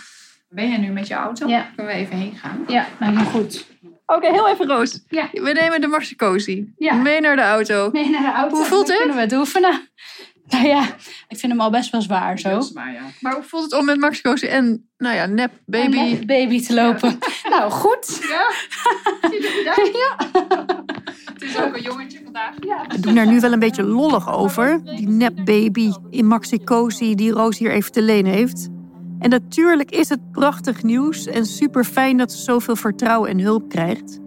Ben 0.49 0.69
jij 0.69 0.79
nu 0.79 0.89
met 0.93 1.07
je 1.07 1.15
auto? 1.15 1.49
Ja. 1.49 1.67
Kunnen 1.77 1.95
we 1.95 1.99
even 2.01 2.17
heen 2.17 2.37
gaan? 2.37 2.65
Ja, 2.69 2.87
me 2.99 3.25
goed. 3.25 3.67
Oké, 4.07 4.31
heel 4.31 4.49
even 4.49 4.67
Roos. 4.67 5.01
Ja. 5.09 5.29
We 5.33 5.53
nemen 5.53 5.81
de 5.81 5.87
Maxicosi. 5.87 6.73
Ja. 6.79 6.95
Mee 6.95 7.21
naar 7.21 7.37
de 7.37 7.43
auto. 7.43 7.91
Mee 7.93 8.11
naar 8.11 8.23
de 8.23 8.33
auto. 8.33 8.57
Hoe 8.57 8.65
voelt 8.65 8.87
Dan 8.87 8.97
het? 8.97 8.99
kunnen 8.99 9.17
we 9.17 9.23
het 9.23 9.33
oefenen. 9.41 9.89
Nou 10.49 10.67
ja, 10.67 10.83
ik 11.29 11.39
vind 11.39 11.53
hem 11.53 11.61
al 11.61 11.71
best 11.71 11.91
wel 11.91 12.03
zwaar 12.03 12.39
zo. 12.39 12.63
Maar 12.75 12.93
ja. 12.93 13.01
Maar 13.21 13.35
hoe 13.35 13.43
voelt 13.43 13.65
het 13.65 13.81
om 13.81 13.85
met 13.85 13.99
Maxicosi 13.99 14.47
en, 14.47 14.89
nou 14.99 15.15
ja, 15.15 15.27
nep 15.27 15.53
baby... 15.67 15.97
En 15.97 16.11
met 16.11 16.27
baby 16.27 16.63
te 16.63 16.75
lopen. 16.75 17.19
Nou, 17.51 17.71
goed. 17.71 18.07
Het 21.33 21.43
is 21.43 21.61
ook 21.61 21.77
een 21.77 21.83
jongetje 21.83 22.21
vandaag. 22.25 22.55
We 22.89 23.01
doen 23.01 23.17
er 23.17 23.27
nu 23.27 23.41
wel 23.41 23.53
een 23.53 23.59
beetje 23.59 23.83
lollig 23.83 24.33
over. 24.33 24.85
Die 24.85 25.09
nepbaby 25.09 25.93
in 26.11 26.27
Maxicosi 26.27 27.15
die 27.15 27.31
Roos 27.31 27.59
hier 27.59 27.71
even 27.71 27.93
te 27.93 28.03
leen 28.03 28.27
heeft. 28.27 28.69
En 29.19 29.31
natuurlijk 29.31 29.91
is 29.91 30.09
het 30.09 30.31
prachtig 30.31 30.83
nieuws 30.83 31.27
en 31.27 31.47
super 31.47 31.85
fijn 31.85 32.17
dat 32.17 32.33
ze 32.33 32.43
zoveel 32.43 32.77
vertrouwen 32.77 33.31
en 33.31 33.39
hulp 33.39 33.69
krijgt. 33.69 34.21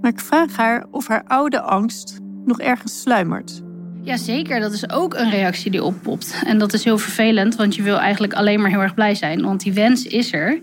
Maar 0.00 0.10
ik 0.10 0.20
vraag 0.20 0.56
haar 0.56 0.86
of 0.90 1.06
haar 1.06 1.24
oude 1.26 1.60
angst 1.60 2.18
nog 2.44 2.60
ergens 2.60 3.00
sluimert. 3.00 3.62
Jazeker, 4.06 4.60
dat 4.60 4.72
is 4.72 4.90
ook 4.90 5.14
een 5.14 5.30
reactie 5.30 5.70
die 5.70 5.82
oppopt. 5.82 6.42
En 6.44 6.58
dat 6.58 6.72
is 6.72 6.84
heel 6.84 6.98
vervelend, 6.98 7.56
want 7.56 7.74
je 7.74 7.82
wil 7.82 7.98
eigenlijk 7.98 8.32
alleen 8.32 8.60
maar 8.60 8.70
heel 8.70 8.80
erg 8.80 8.94
blij 8.94 9.14
zijn. 9.14 9.42
Want 9.42 9.60
die 9.60 9.72
wens 9.72 10.04
is 10.04 10.32
er. 10.32 10.60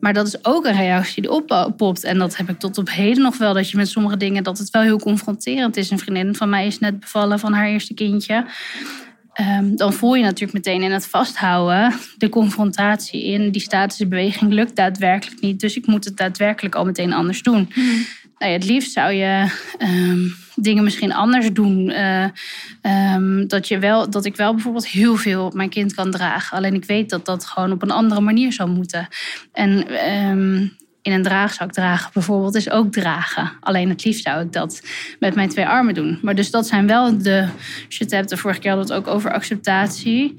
Maar 0.00 0.12
dat 0.12 0.26
is 0.26 0.44
ook 0.44 0.64
een 0.64 0.76
reactie 0.76 1.22
die 1.22 1.30
oppopt. 1.30 2.04
En 2.04 2.18
dat 2.18 2.36
heb 2.36 2.48
ik 2.48 2.58
tot 2.58 2.78
op 2.78 2.90
heden 2.90 3.22
nog 3.22 3.38
wel. 3.38 3.54
Dat 3.54 3.70
je 3.70 3.76
met 3.76 3.88
sommige 3.88 4.16
dingen, 4.16 4.42
dat 4.42 4.58
het 4.58 4.70
wel 4.70 4.82
heel 4.82 4.98
confronterend 4.98 5.76
is. 5.76 5.90
Een 5.90 5.98
vriendin 5.98 6.34
van 6.34 6.48
mij 6.48 6.66
is 6.66 6.78
net 6.78 7.00
bevallen 7.00 7.38
van 7.38 7.52
haar 7.52 7.66
eerste 7.66 7.94
kindje. 7.94 8.44
Ehm, 9.32 9.76
dan 9.76 9.92
voel 9.92 10.14
je 10.14 10.22
natuurlijk 10.22 10.52
meteen 10.52 10.82
in 10.82 10.92
het 10.92 11.06
vasthouden 11.06 11.94
de 12.18 12.28
confrontatie 12.28 13.24
in. 13.24 13.50
Die 13.50 13.62
statische 13.62 14.06
beweging 14.06 14.52
lukt 14.52 14.76
daadwerkelijk 14.76 15.40
niet. 15.40 15.60
Dus 15.60 15.76
ik 15.76 15.86
moet 15.86 16.04
het 16.04 16.16
daadwerkelijk 16.16 16.74
al 16.74 16.84
meteen 16.84 17.12
anders 17.12 17.42
doen. 17.42 17.72
Nou 18.40 18.52
het 18.52 18.64
liefst 18.64 18.92
zou 18.92 19.12
je 19.12 19.50
ehm, 19.78 20.18
dingen 20.54 20.84
misschien 20.84 21.12
anders 21.12 21.52
doen. 21.52 21.90
Eh, 21.90 22.24
ehm, 22.80 23.46
dat, 23.46 23.68
je 23.68 23.78
wel, 23.78 24.10
dat 24.10 24.24
ik 24.24 24.36
wel 24.36 24.54
bijvoorbeeld 24.54 24.86
heel 24.86 25.16
veel 25.16 25.44
op 25.44 25.54
mijn 25.54 25.68
kind 25.68 25.94
kan 25.94 26.10
dragen. 26.10 26.56
Alleen 26.56 26.74
ik 26.74 26.84
weet 26.84 27.10
dat 27.10 27.26
dat 27.26 27.44
gewoon 27.44 27.72
op 27.72 27.82
een 27.82 27.90
andere 27.90 28.20
manier 28.20 28.52
zou 28.52 28.70
moeten. 28.70 29.08
En 29.52 29.88
ehm, 29.88 30.68
in 31.02 31.12
een 31.12 31.22
draagzak 31.22 31.72
dragen 31.72 32.10
bijvoorbeeld 32.12 32.54
is 32.54 32.70
ook 32.70 32.92
dragen. 32.92 33.52
Alleen 33.60 33.88
het 33.88 34.04
liefst 34.04 34.22
zou 34.22 34.44
ik 34.44 34.52
dat 34.52 34.82
met 35.18 35.34
mijn 35.34 35.48
twee 35.48 35.66
armen 35.66 35.94
doen. 35.94 36.18
Maar 36.22 36.34
dus 36.34 36.50
dat 36.50 36.66
zijn 36.66 36.86
wel 36.86 37.18
de... 37.18 37.48
Als 37.86 37.98
je 37.98 38.24
de 38.24 38.36
vorige 38.36 38.60
keer 38.60 38.70
hadden 38.70 38.88
het 38.88 39.06
ook 39.06 39.14
over 39.14 39.32
acceptatie. 39.32 40.34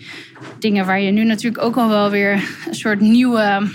Dingen 0.59 0.85
waar 0.85 1.01
je 1.01 1.11
nu 1.11 1.23
natuurlijk 1.23 1.63
ook 1.63 1.77
al 1.77 1.89
wel 1.89 2.09
weer 2.09 2.33
een 2.67 2.75
soort 2.75 2.99
nieuwe 2.99 3.69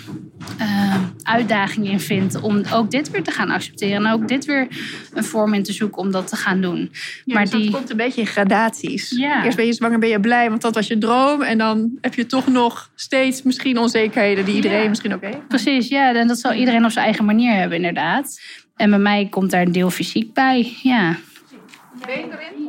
eh, 0.59 0.95
uitdaging 1.23 1.89
in 1.89 2.01
vindt. 2.01 2.41
Om 2.41 2.63
ook 2.73 2.91
dit 2.91 3.11
weer 3.11 3.23
te 3.23 3.31
gaan 3.31 3.51
accepteren. 3.51 4.07
En 4.07 4.13
ook 4.13 4.29
dit 4.29 4.45
weer 4.45 4.69
een 5.13 5.25
vorm 5.25 5.55
in 5.55 5.63
te 5.63 5.73
zoeken 5.73 5.99
om 6.03 6.11
dat 6.11 6.29
te 6.29 6.37
gaan 6.37 6.61
doen. 6.61 6.91
Ja, 7.25 7.35
maar 7.35 7.43
dus 7.43 7.53
die... 7.61 7.71
komt 7.71 7.91
een 7.91 7.97
beetje 7.97 8.21
in 8.21 8.27
gradaties. 8.27 9.11
Ja. 9.11 9.45
Eerst 9.45 9.57
ben 9.57 9.67
je 9.67 9.73
zwanger, 9.73 9.99
ben 9.99 10.09
je 10.09 10.21
blij, 10.21 10.49
want 10.49 10.63
dat 10.63 10.75
was 10.75 10.87
je 10.87 10.99
droom. 10.99 11.43
En 11.43 11.59
dan 11.59 11.91
heb 12.01 12.15
je 12.15 12.27
toch 12.27 12.47
nog 12.47 12.91
steeds 12.95 13.43
misschien 13.43 13.79
onzekerheden 13.79 14.45
die 14.45 14.55
iedereen 14.55 14.83
Ja. 14.83 14.89
misschien 14.89 15.15
ook 15.15 15.23
heeft. 15.23 15.49
Precies, 15.49 15.89
ja. 15.89 16.15
En 16.15 16.27
dat 16.27 16.39
zal 16.39 16.53
iedereen 16.53 16.85
op 16.85 16.91
zijn 16.91 17.05
eigen 17.05 17.25
manier 17.25 17.55
hebben, 17.55 17.77
inderdaad. 17.77 18.41
En 18.77 18.91
bij 18.91 18.99
mij 18.99 19.27
komt 19.31 19.51
daar 19.51 19.63
een 19.63 19.73
deel 19.73 19.91
fysiek 19.91 20.33
bij, 20.33 20.77
ja. 20.83 21.17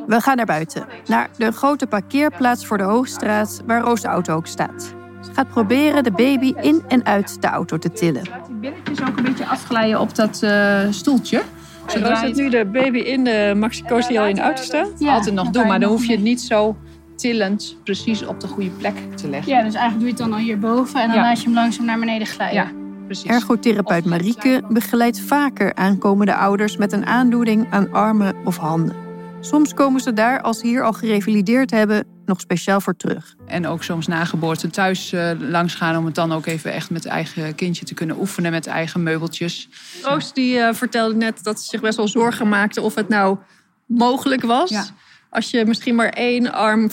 We 0.06 0.20
gaan 0.20 0.36
naar 0.36 0.46
buiten, 0.46 0.86
naar 1.06 1.28
de 1.36 1.52
grote 1.52 1.86
parkeerplaats 1.86 2.66
voor 2.66 2.78
de 2.78 2.84
Hoogstraat, 2.84 3.62
waar 3.66 3.80
Roos 3.80 4.00
de 4.00 4.08
auto 4.08 4.34
ook 4.34 4.46
staat. 4.46 4.94
Gaat 5.32 5.48
proberen 5.48 6.04
de 6.04 6.10
baby 6.10 6.52
in 6.60 6.82
en 6.88 7.04
uit 7.06 7.42
de 7.42 7.46
auto 7.46 7.78
te 7.78 7.92
tillen. 7.92 8.22
Laat 8.30 8.46
die 8.46 8.54
billetjes 8.54 9.00
ook 9.08 9.16
een 9.16 9.24
beetje 9.24 9.46
afglijden 9.46 10.00
op 10.00 10.14
dat 10.14 10.42
eh, 10.42 10.80
stoeltje. 10.90 11.42
Zodra 11.86 12.16
zet 12.16 12.34
nu 12.36 12.48
de 12.50 12.66
baby 12.72 12.98
in 12.98 13.24
de 13.24 13.52
Maxicosi 13.56 14.08
die 14.08 14.20
al 14.20 14.26
in 14.26 14.34
de 14.34 14.40
auto 14.40 14.62
staat. 14.62 14.88
altijd 15.06 15.34
nog 15.34 15.50
doen, 15.50 15.66
maar 15.66 15.80
dan 15.80 15.90
hoef 15.90 16.04
je 16.06 16.12
het 16.12 16.22
niet 16.22 16.40
zo 16.40 16.76
tillend 17.16 17.76
precies 17.84 18.26
op 18.26 18.40
de 18.40 18.46
goede 18.46 18.70
plek 18.70 18.94
te 19.14 19.28
leggen. 19.28 19.52
Ja, 19.52 19.62
dus 19.62 19.74
eigenlijk 19.74 19.98
doe 19.98 20.04
je 20.08 20.14
het 20.14 20.18
dan 20.18 20.32
al 20.32 20.38
hierboven 20.38 21.00
en 21.00 21.06
dan 21.06 21.16
Ja. 21.16 21.22
laat 21.22 21.38
je 21.38 21.44
hem 21.44 21.54
langzaam 21.54 21.84
naar 21.84 21.98
beneden 21.98 22.26
glijden. 22.26 22.56
Ja, 22.56 22.70
precies. 23.06 23.30
Ergotherapeut 23.30 24.04
Marieke 24.04 24.62
begeleidt 24.68 25.20
vaker 25.20 25.74
aankomende 25.74 26.34
ouders 26.34 26.76
met 26.76 26.92
een 26.92 27.06
aandoening 27.06 27.66
aan 27.70 27.92
armen 27.92 28.34
of 28.44 28.56
handen. 28.56 29.07
Soms 29.48 29.74
komen 29.74 30.00
ze 30.00 30.12
daar, 30.12 30.40
als 30.40 30.58
ze 30.58 30.66
hier 30.66 30.82
al 30.82 30.92
gerevalideerd 30.92 31.70
hebben, 31.70 32.06
nog 32.24 32.40
speciaal 32.40 32.80
voor 32.80 32.96
terug. 32.96 33.34
En 33.46 33.66
ook 33.66 33.82
soms 33.82 34.06
na 34.06 34.24
geboorte 34.24 34.70
thuis 34.70 35.12
eh, 35.12 35.30
langs 35.38 35.74
gaan 35.74 35.96
om 35.96 36.04
het 36.04 36.14
dan 36.14 36.32
ook 36.32 36.46
even 36.46 36.72
echt 36.72 36.90
met 36.90 37.06
eigen 37.06 37.54
kindje 37.54 37.84
te 37.84 37.94
kunnen 37.94 38.18
oefenen 38.18 38.50
met 38.50 38.66
eigen 38.66 39.02
meubeltjes. 39.02 39.68
Roos 40.02 40.32
die 40.32 40.58
eh, 40.58 40.74
vertelde 40.74 41.14
net 41.14 41.44
dat 41.44 41.60
ze 41.60 41.68
zich 41.68 41.80
best 41.80 41.96
wel 41.96 42.08
zorgen 42.08 42.48
maakte 42.48 42.80
of 42.80 42.94
het 42.94 43.08
nou 43.08 43.38
mogelijk 43.86 44.42
was. 44.42 44.70
Ja. 44.70 44.84
Als 45.30 45.50
je 45.50 45.64
misschien 45.64 45.94
maar 45.94 46.08
één 46.08 46.52
arm 46.52 46.90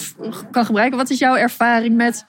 kan 0.51 0.65
gebruiken. 0.65 0.97
Wat 0.97 1.09
is 1.09 1.19
jouw 1.19 1.35
ervaring 1.35 1.95
met 1.95 2.25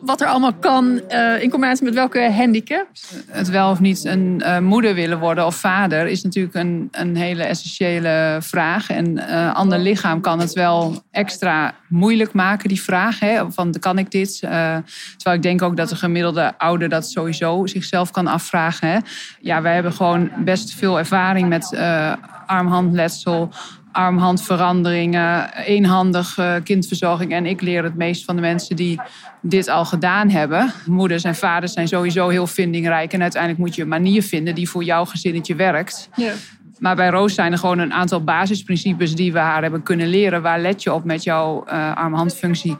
wat 0.00 0.20
er 0.20 0.26
allemaal 0.26 0.54
kan 0.54 1.00
eh, 1.08 1.42
in 1.42 1.50
combinatie 1.50 1.84
met 1.84 1.94
welke 1.94 2.30
handicap? 2.32 2.86
Het 3.26 3.48
wel 3.48 3.70
of 3.70 3.80
niet 3.80 4.04
een 4.04 4.42
eh, 4.42 4.58
moeder 4.58 4.94
willen 4.94 5.18
worden 5.18 5.46
of 5.46 5.56
vader 5.56 6.06
is 6.06 6.22
natuurlijk 6.22 6.54
een, 6.54 6.88
een 6.90 7.16
hele 7.16 7.42
essentiële 7.42 8.38
vraag. 8.40 8.90
En 8.90 9.34
een 9.34 9.52
ander 9.52 9.78
lichaam 9.78 10.20
kan 10.20 10.40
het 10.40 10.52
wel 10.52 11.02
extra 11.10 11.74
moeilijk 11.88 12.32
maken, 12.32 12.68
die 12.68 12.82
vraag. 12.82 13.20
Hè, 13.20 13.50
van 13.50 13.74
kan 13.80 13.98
ik 13.98 14.10
dit? 14.10 14.40
Eh, 14.42 14.76
terwijl 15.16 15.36
ik 15.36 15.42
denk 15.42 15.62
ook 15.62 15.76
dat 15.76 15.88
de 15.88 15.96
gemiddelde 15.96 16.58
ouder 16.58 16.88
dat 16.88 17.10
sowieso 17.10 17.66
zichzelf 17.66 18.10
kan 18.10 18.26
afvragen. 18.26 18.88
Hè. 18.88 18.98
Ja, 19.40 19.62
wij 19.62 19.74
hebben 19.74 19.92
gewoon 19.92 20.30
best 20.44 20.74
veel 20.74 20.98
ervaring 20.98 21.48
met 21.48 21.72
eh 21.72 22.12
armhandletsel, 22.46 23.52
armhandveranderingen, 23.96 25.52
eenhandig 25.54 26.38
eh, 26.38 26.54
kindverzorging. 26.64 27.32
En 27.32 27.46
ik 27.46 27.60
leer 27.60 27.84
het 27.84 27.96
meest 27.96 28.24
van 28.24 28.34
de 28.34 28.40
mensen 28.40 28.76
die 28.76 29.00
dit 29.40 29.68
al 29.68 29.84
gedaan 29.84 30.30
hebben. 30.30 30.72
Moeders 30.86 31.24
en 31.24 31.34
vaders 31.34 31.72
zijn 31.72 31.88
sowieso 31.88 32.28
heel 32.28 32.46
vindingrijk. 32.46 33.12
En 33.12 33.22
uiteindelijk 33.22 33.62
moet 33.62 33.74
je 33.74 33.82
een 33.82 33.88
manier 33.88 34.22
vinden 34.22 34.54
die 34.54 34.68
voor 34.68 34.84
jouw 34.84 35.04
gezinnetje 35.04 35.54
werkt. 35.54 36.08
Ja. 36.16 36.32
Maar 36.78 36.96
bij 36.96 37.08
Roos 37.08 37.34
zijn 37.34 37.52
er 37.52 37.58
gewoon 37.58 37.78
een 37.78 37.92
aantal 37.92 38.24
basisprincipes 38.24 39.14
die 39.14 39.32
we 39.32 39.38
haar 39.38 39.62
hebben 39.62 39.82
kunnen 39.82 40.08
leren. 40.08 40.42
Waar 40.42 40.60
let 40.60 40.82
je 40.82 40.92
op 40.92 41.04
met 41.04 41.22
jouw 41.22 41.64
eh 41.64 41.96
arm-handfunctie? 41.96 42.76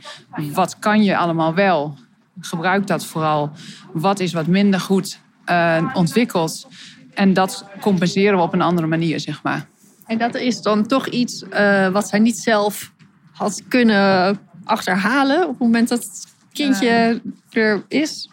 Wat 0.53 0.79
kan 0.79 1.03
je 1.03 1.17
allemaal 1.17 1.55
wel? 1.55 1.99
Gebruik 2.41 2.87
dat 2.87 3.07
vooral. 3.07 3.51
Wat 3.93 4.21
is 4.21 4.33
wat 4.33 4.47
minder 4.47 4.81
goed 4.81 5.21
eh, 5.45 5.91
ontwikkeld? 5.95 6.69
En 7.15 7.33
dat 7.33 7.67
compenseren 7.81 8.37
we 8.37 8.43
op 8.43 8.53
een 8.53 8.63
andere 8.63 8.87
manier, 8.87 9.21
zeg 9.21 9.43
maar. 9.43 9.67
En 10.07 10.19
dat 10.19 10.35
is 10.35 10.63
dan 10.63 10.87
toch 10.87 11.07
iets 11.07 11.43
eh, 11.49 11.89
wat 11.89 12.09
zij 12.09 12.19
niet 12.19 12.39
zelf 12.39 12.93
had 13.33 13.63
kunnen 13.69 14.39
achterhalen 14.65 15.43
op 15.43 15.49
het 15.49 15.59
moment 15.59 15.89
dat 15.89 16.03
het 16.03 16.27
kindje 16.53 17.21
er 17.51 17.85
is. 17.89 18.31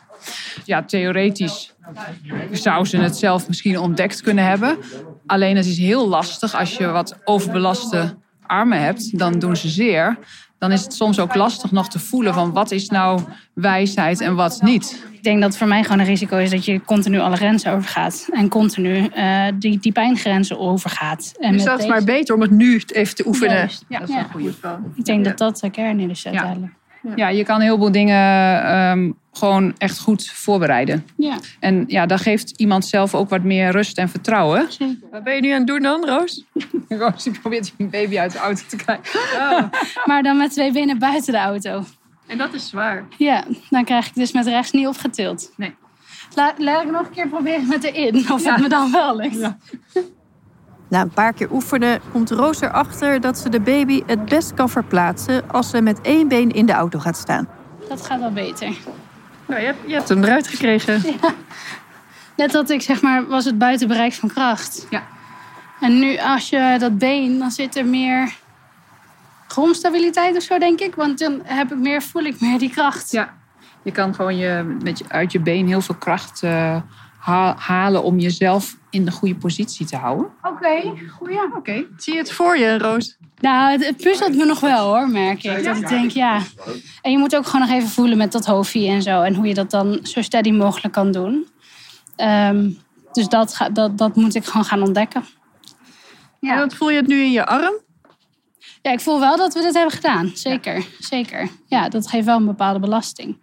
ja, 0.65 0.83
theoretisch 0.83 1.73
zou 2.51 2.85
ze 2.85 2.97
het 2.97 3.17
zelf 3.17 3.47
misschien 3.47 3.77
ontdekt 3.77 4.21
kunnen 4.21 4.45
hebben. 4.45 4.77
Alleen 5.25 5.55
het 5.55 5.65
is 5.65 5.77
heel 5.77 6.07
lastig 6.07 6.55
als 6.55 6.77
je 6.77 6.87
wat 6.87 7.17
overbelaste 7.23 8.15
armen 8.45 8.81
hebt, 8.81 9.17
dan 9.17 9.39
doen 9.39 9.55
ze 9.55 9.69
zeer. 9.69 10.17
Dan 10.63 10.71
is 10.71 10.83
het 10.83 10.93
soms 10.93 11.19
ook 11.19 11.35
lastig 11.35 11.71
nog 11.71 11.89
te 11.89 11.99
voelen 11.99 12.33
van 12.33 12.53
wat 12.53 12.71
is 12.71 12.89
nou 12.89 13.21
wijsheid 13.53 14.21
en 14.21 14.35
wat 14.35 14.61
niet. 14.61 15.05
Ik 15.11 15.23
denk 15.23 15.41
dat 15.41 15.57
voor 15.57 15.67
mij 15.67 15.83
gewoon 15.83 15.99
een 15.99 16.05
risico 16.05 16.37
is 16.37 16.49
dat 16.49 16.65
je 16.65 16.81
continu 16.85 17.19
alle 17.19 17.35
grenzen 17.35 17.71
overgaat. 17.71 18.27
En 18.31 18.49
continu 18.49 19.05
eh, 19.07 19.45
die, 19.55 19.79
die 19.79 19.91
pijngrenzen 19.91 20.59
overgaat. 20.59 21.33
En 21.39 21.51
Dus 21.51 21.57
met 21.63 21.65
dat 21.69 21.79
is 21.79 21.85
deze- 21.85 21.97
maar 21.97 22.03
beter 22.03 22.35
om 22.35 22.41
het 22.41 22.51
nu 22.51 22.81
even 22.87 23.15
te 23.15 23.27
oefenen. 23.27 23.55
Juist. 23.55 23.85
Ja, 23.87 23.99
Ja. 23.99 23.99
dat 23.99 24.09
is 24.09 24.15
een 24.15 24.31
goede. 24.31 24.51
Ik 24.95 25.05
denk 25.05 25.25
dat 25.25 25.37
dat 25.37 25.59
de 25.59 25.69
kern 25.69 25.99
is 26.09 26.25
uiteindelijk. 26.25 26.71
Ja, 26.73 26.82
je 27.15 27.43
kan 27.43 27.61
heel 27.61 27.77
veel 27.77 27.91
dingen 27.91 28.63
ehm, 28.63 29.11
gewoon 29.31 29.73
echt 29.77 29.99
goed 29.99 30.27
voorbereiden. 30.27 31.07
Ja, 31.17 31.37
En 31.59 31.83
ja, 31.87 32.05
dan 32.05 32.19
geeft 32.19 32.49
iemand 32.59 32.85
zelf 32.85 33.15
ook 33.15 33.29
wat 33.29 33.43
meer 33.43 33.71
rust 33.71 33.97
en 33.97 34.09
vertrouwen. 34.09 34.71
zeker. 34.71 34.97
Wat 35.11 35.23
ben 35.23 35.35
je 35.35 35.41
nu 35.41 35.49
aan 35.51 35.57
het 35.57 35.67
doen 35.67 35.81
dan, 35.81 36.05
Roos? 36.05 36.45
Roos 36.89 37.23
die 37.23 37.39
probeert 37.39 37.73
een 37.77 37.89
baby 37.89 38.19
uit 38.19 38.31
de 38.31 38.37
auto 38.37 38.61
te 38.67 38.75
krijgen. 38.75 39.19
Maar 40.05 40.23
dan 40.23 40.37
met 40.37 40.51
twee 40.51 40.71
benen 40.71 40.99
buiten 40.99 41.33
de 41.33 41.39
auto. 41.39 41.83
En 42.27 42.37
dat 42.37 42.53
is 42.53 42.69
zwaar. 42.69 43.05
Ja, 43.17 43.43
dan 43.69 43.83
krijg 43.83 44.07
ik 44.07 44.15
dus 44.15 44.31
met 44.31 44.45
rechts 44.47 44.71
niet 44.71 44.87
opgetild. 44.87 45.51
Nee. 45.57 45.75
La, 46.35 46.53
laat 46.57 46.83
ik 46.83 46.91
nog 46.91 47.05
een 47.07 47.13
keer 47.13 47.27
proberen 47.27 47.67
met 47.67 47.83
erin. 47.83 48.31
Of 48.31 48.45
het 48.45 48.61
me 48.61 48.69
dan 48.69 48.91
wel 48.91 49.15
lukt. 49.15 49.49
Na 50.93 51.01
een 51.01 51.09
paar 51.09 51.33
keer 51.33 51.51
oefenen 51.51 52.01
komt 52.11 52.31
Roos 52.31 52.61
erachter 52.61 53.21
dat 53.21 53.37
ze 53.37 53.49
de 53.49 53.59
baby 53.59 54.03
het 54.05 54.25
best 54.25 54.53
kan 54.53 54.69
verplaatsen 54.69 55.49
als 55.49 55.69
ze 55.69 55.81
met 55.81 56.01
één 56.01 56.27
been 56.27 56.51
in 56.51 56.65
de 56.65 56.71
auto 56.71 56.99
gaat 56.99 57.17
staan. 57.17 57.47
Dat 57.89 58.05
gaat 58.05 58.19
wel 58.19 58.31
beter. 58.31 58.75
Nou, 59.47 59.59
je, 59.61 59.65
hebt, 59.65 59.79
je 59.87 59.93
hebt 59.93 60.09
hem 60.09 60.23
eruit 60.23 60.47
gekregen. 60.47 61.03
Net 62.37 62.51
dat 62.51 62.69
ik 62.69 62.81
zeg 62.81 63.01
maar, 63.01 63.27
was 63.27 63.45
het 63.45 63.57
buiten 63.57 63.87
bereik 63.87 64.13
van 64.13 64.29
kracht. 64.29 64.87
Ja. 64.89 65.03
En 65.79 65.99
nu 65.99 66.17
als 66.17 66.49
je 66.49 66.75
dat 66.79 66.97
been, 66.97 67.39
dan 67.39 67.51
zit 67.51 67.75
er 67.75 67.85
meer 67.85 68.33
grondstabiliteit 69.47 70.35
of 70.35 70.43
zo, 70.43 70.57
denk 70.57 70.79
ik. 70.79 70.95
Want 70.95 71.19
dan 71.19 71.41
heb 71.43 71.71
ik 71.71 71.77
meer, 71.77 72.01
voel 72.01 72.23
ik 72.23 72.41
meer 72.41 72.59
die 72.59 72.69
kracht. 72.69 73.11
Ja, 73.11 73.33
je 73.81 73.91
kan 73.91 74.15
gewoon 74.15 74.37
je, 74.37 74.77
met 74.83 74.97
je, 74.97 75.05
uit 75.07 75.31
je 75.31 75.39
been 75.39 75.67
heel 75.67 75.81
veel 75.81 75.95
kracht 75.95 76.43
eh, 76.43 76.75
ha- 77.23 77.55
halen 77.57 78.03
om 78.03 78.19
jezelf 78.19 78.77
in 78.89 79.05
de 79.05 79.11
goede 79.11 79.35
positie 79.35 79.85
te 79.85 79.95
houden. 79.95 80.27
Oké, 80.41 80.93
goeie. 81.09 81.39
Oké. 81.55 81.85
Zie 81.97 82.13
je 82.13 82.19
het 82.19 82.31
voor 82.31 82.57
je, 82.57 82.77
Roos? 82.77 83.17
Nou, 83.39 83.71
het, 83.71 83.85
het 83.85 83.97
puzzelt 83.97 84.35
me 84.35 84.45
nog 84.45 84.59
wel 84.59 84.87
hoor, 84.87 85.09
merk 85.09 85.43
ik. 85.43 85.63
Dat 85.63 85.77
ik 85.77 85.87
denk, 85.87 86.11
ja. 86.11 86.41
En 87.01 87.11
je 87.11 87.17
moet 87.17 87.35
ook 87.35 87.45
gewoon 87.45 87.67
nog 87.67 87.75
even 87.75 87.89
voelen 87.89 88.17
met 88.17 88.31
dat 88.31 88.45
hoofdje 88.45 88.87
en 88.87 89.01
zo. 89.01 89.21
En 89.21 89.35
hoe 89.35 89.47
je 89.47 89.53
dat 89.53 89.71
dan 89.71 89.99
zo 90.03 90.21
steady 90.21 90.51
mogelijk 90.51 90.93
kan 90.93 91.11
doen. 91.11 91.47
Ehm, 92.15 92.69
dus 93.11 93.27
dat, 93.27 93.55
ga, 93.55 93.69
dat, 93.69 93.97
dat 93.97 94.15
moet 94.15 94.35
ik 94.35 94.45
gewoon 94.45 94.65
gaan 94.65 94.81
ontdekken. 94.81 95.23
En 96.39 96.57
wat 96.57 96.73
voel 96.73 96.89
je 96.89 96.97
het 96.97 97.07
nu 97.07 97.21
in 97.21 97.31
je 97.31 97.45
arm? 97.45 97.73
Ja, 98.81 98.91
ik 98.91 98.99
voel 98.99 99.19
wel 99.19 99.37
dat 99.37 99.53
we 99.53 99.61
dit 99.61 99.73
hebben 99.73 99.93
gedaan. 99.93 100.31
Zeker, 100.33 100.85
zeker. 100.99 101.49
Ja, 101.67 101.89
dat 101.89 102.07
geeft 102.07 102.25
wel 102.25 102.37
een 102.37 102.45
bepaalde 102.45 102.79
belasting. 102.79 103.37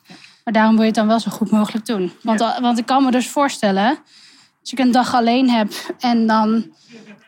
Maar 0.51 0.59
daarom 0.59 0.77
wil 0.81 0.85
je 0.85 0.91
het 0.91 0.99
dan 1.01 1.09
wel 1.09 1.21
zo 1.21 1.31
goed 1.31 1.51
mogelijk 1.51 1.87
doen. 1.87 2.13
Want, 2.23 2.41
want 2.61 2.79
ik 2.79 2.87
kan 2.87 3.05
me 3.05 3.11
dus 3.11 3.29
voorstellen, 3.29 3.89
als 4.61 4.73
ik 4.73 4.79
een 4.79 4.91
dag 4.91 5.15
alleen 5.15 5.51
heb 5.51 5.73
en 5.99 6.27
dan 6.27 6.71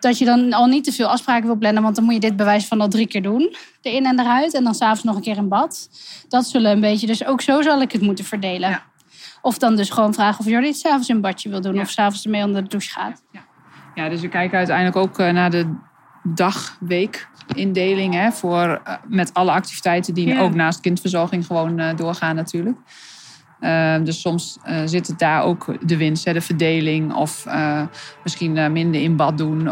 dat 0.00 0.18
je 0.18 0.24
dan 0.24 0.52
al 0.52 0.66
niet 0.66 0.84
te 0.84 0.92
veel 0.92 1.06
afspraken 1.06 1.46
wil 1.46 1.56
plannen, 1.56 1.82
want 1.82 1.94
dan 1.96 2.04
moet 2.04 2.14
je 2.14 2.20
dit 2.20 2.36
bewijs 2.36 2.66
van 2.66 2.80
al 2.80 2.88
drie 2.88 3.06
keer 3.06 3.22
doen, 3.22 3.56
de 3.80 3.94
in 3.94 4.06
en 4.06 4.20
eruit, 4.20 4.54
en 4.54 4.64
dan 4.64 4.74
s'avonds 4.74 5.02
nog 5.02 5.16
een 5.16 5.22
keer 5.22 5.36
in 5.36 5.48
bad. 5.48 5.88
Dat 6.28 6.46
zullen 6.46 6.70
een 6.70 6.80
beetje, 6.80 7.06
dus 7.06 7.24
ook 7.26 7.40
zo 7.40 7.62
zal 7.62 7.80
ik 7.80 7.92
het 7.92 8.00
moeten 8.02 8.24
verdelen. 8.24 8.70
Ja. 8.70 8.82
Of 9.42 9.58
dan 9.58 9.76
dus 9.76 9.90
gewoon 9.90 10.14
vragen 10.14 10.40
of 10.40 10.46
Jordi 10.46 10.66
het 10.66 10.76
s'avonds 10.76 11.08
in 11.08 11.20
badje 11.20 11.48
wil 11.48 11.60
doen, 11.60 11.74
Ja. 11.74 11.80
of 11.80 11.90
s'avonds 11.90 12.24
ermee 12.24 12.44
onder 12.44 12.62
de 12.62 12.68
douche 12.68 12.90
gaat. 12.90 13.22
Ja, 13.94 14.08
dus 14.08 14.20
we 14.20 14.28
kijken 14.28 14.58
uiteindelijk 14.58 14.96
ook 14.96 15.18
eh, 15.18 15.32
naar 15.32 15.50
de 15.50 15.74
dag-week-indeling. 16.22 18.30
Voor, 18.34 18.80
eh, 18.84 18.94
met 19.06 19.34
alle 19.34 19.50
activiteiten 19.50 20.14
die 20.14 20.26
Ja. 20.28 20.40
ook 20.40 20.54
naast 20.54 20.80
kindverzorging 20.80 21.46
gewoon 21.46 21.78
eh, 21.78 21.96
doorgaan 21.96 22.34
natuurlijk. 22.34 22.78
Eh, 23.62 23.96
dus 24.04 24.20
soms 24.20 24.58
eh, 24.62 24.82
zit 24.84 25.06
het 25.06 25.18
daar 25.18 25.42
ook 25.42 25.66
de 25.80 25.96
winst, 25.96 26.24
hè, 26.24 26.32
de 26.32 26.40
verdeling. 26.40 27.14
Of 27.14 27.46
eh, 27.46 27.82
misschien 28.22 28.56
eh, 28.56 28.70
minder 28.70 29.00
in 29.00 29.16
bad 29.16 29.38
doen. 29.38 29.66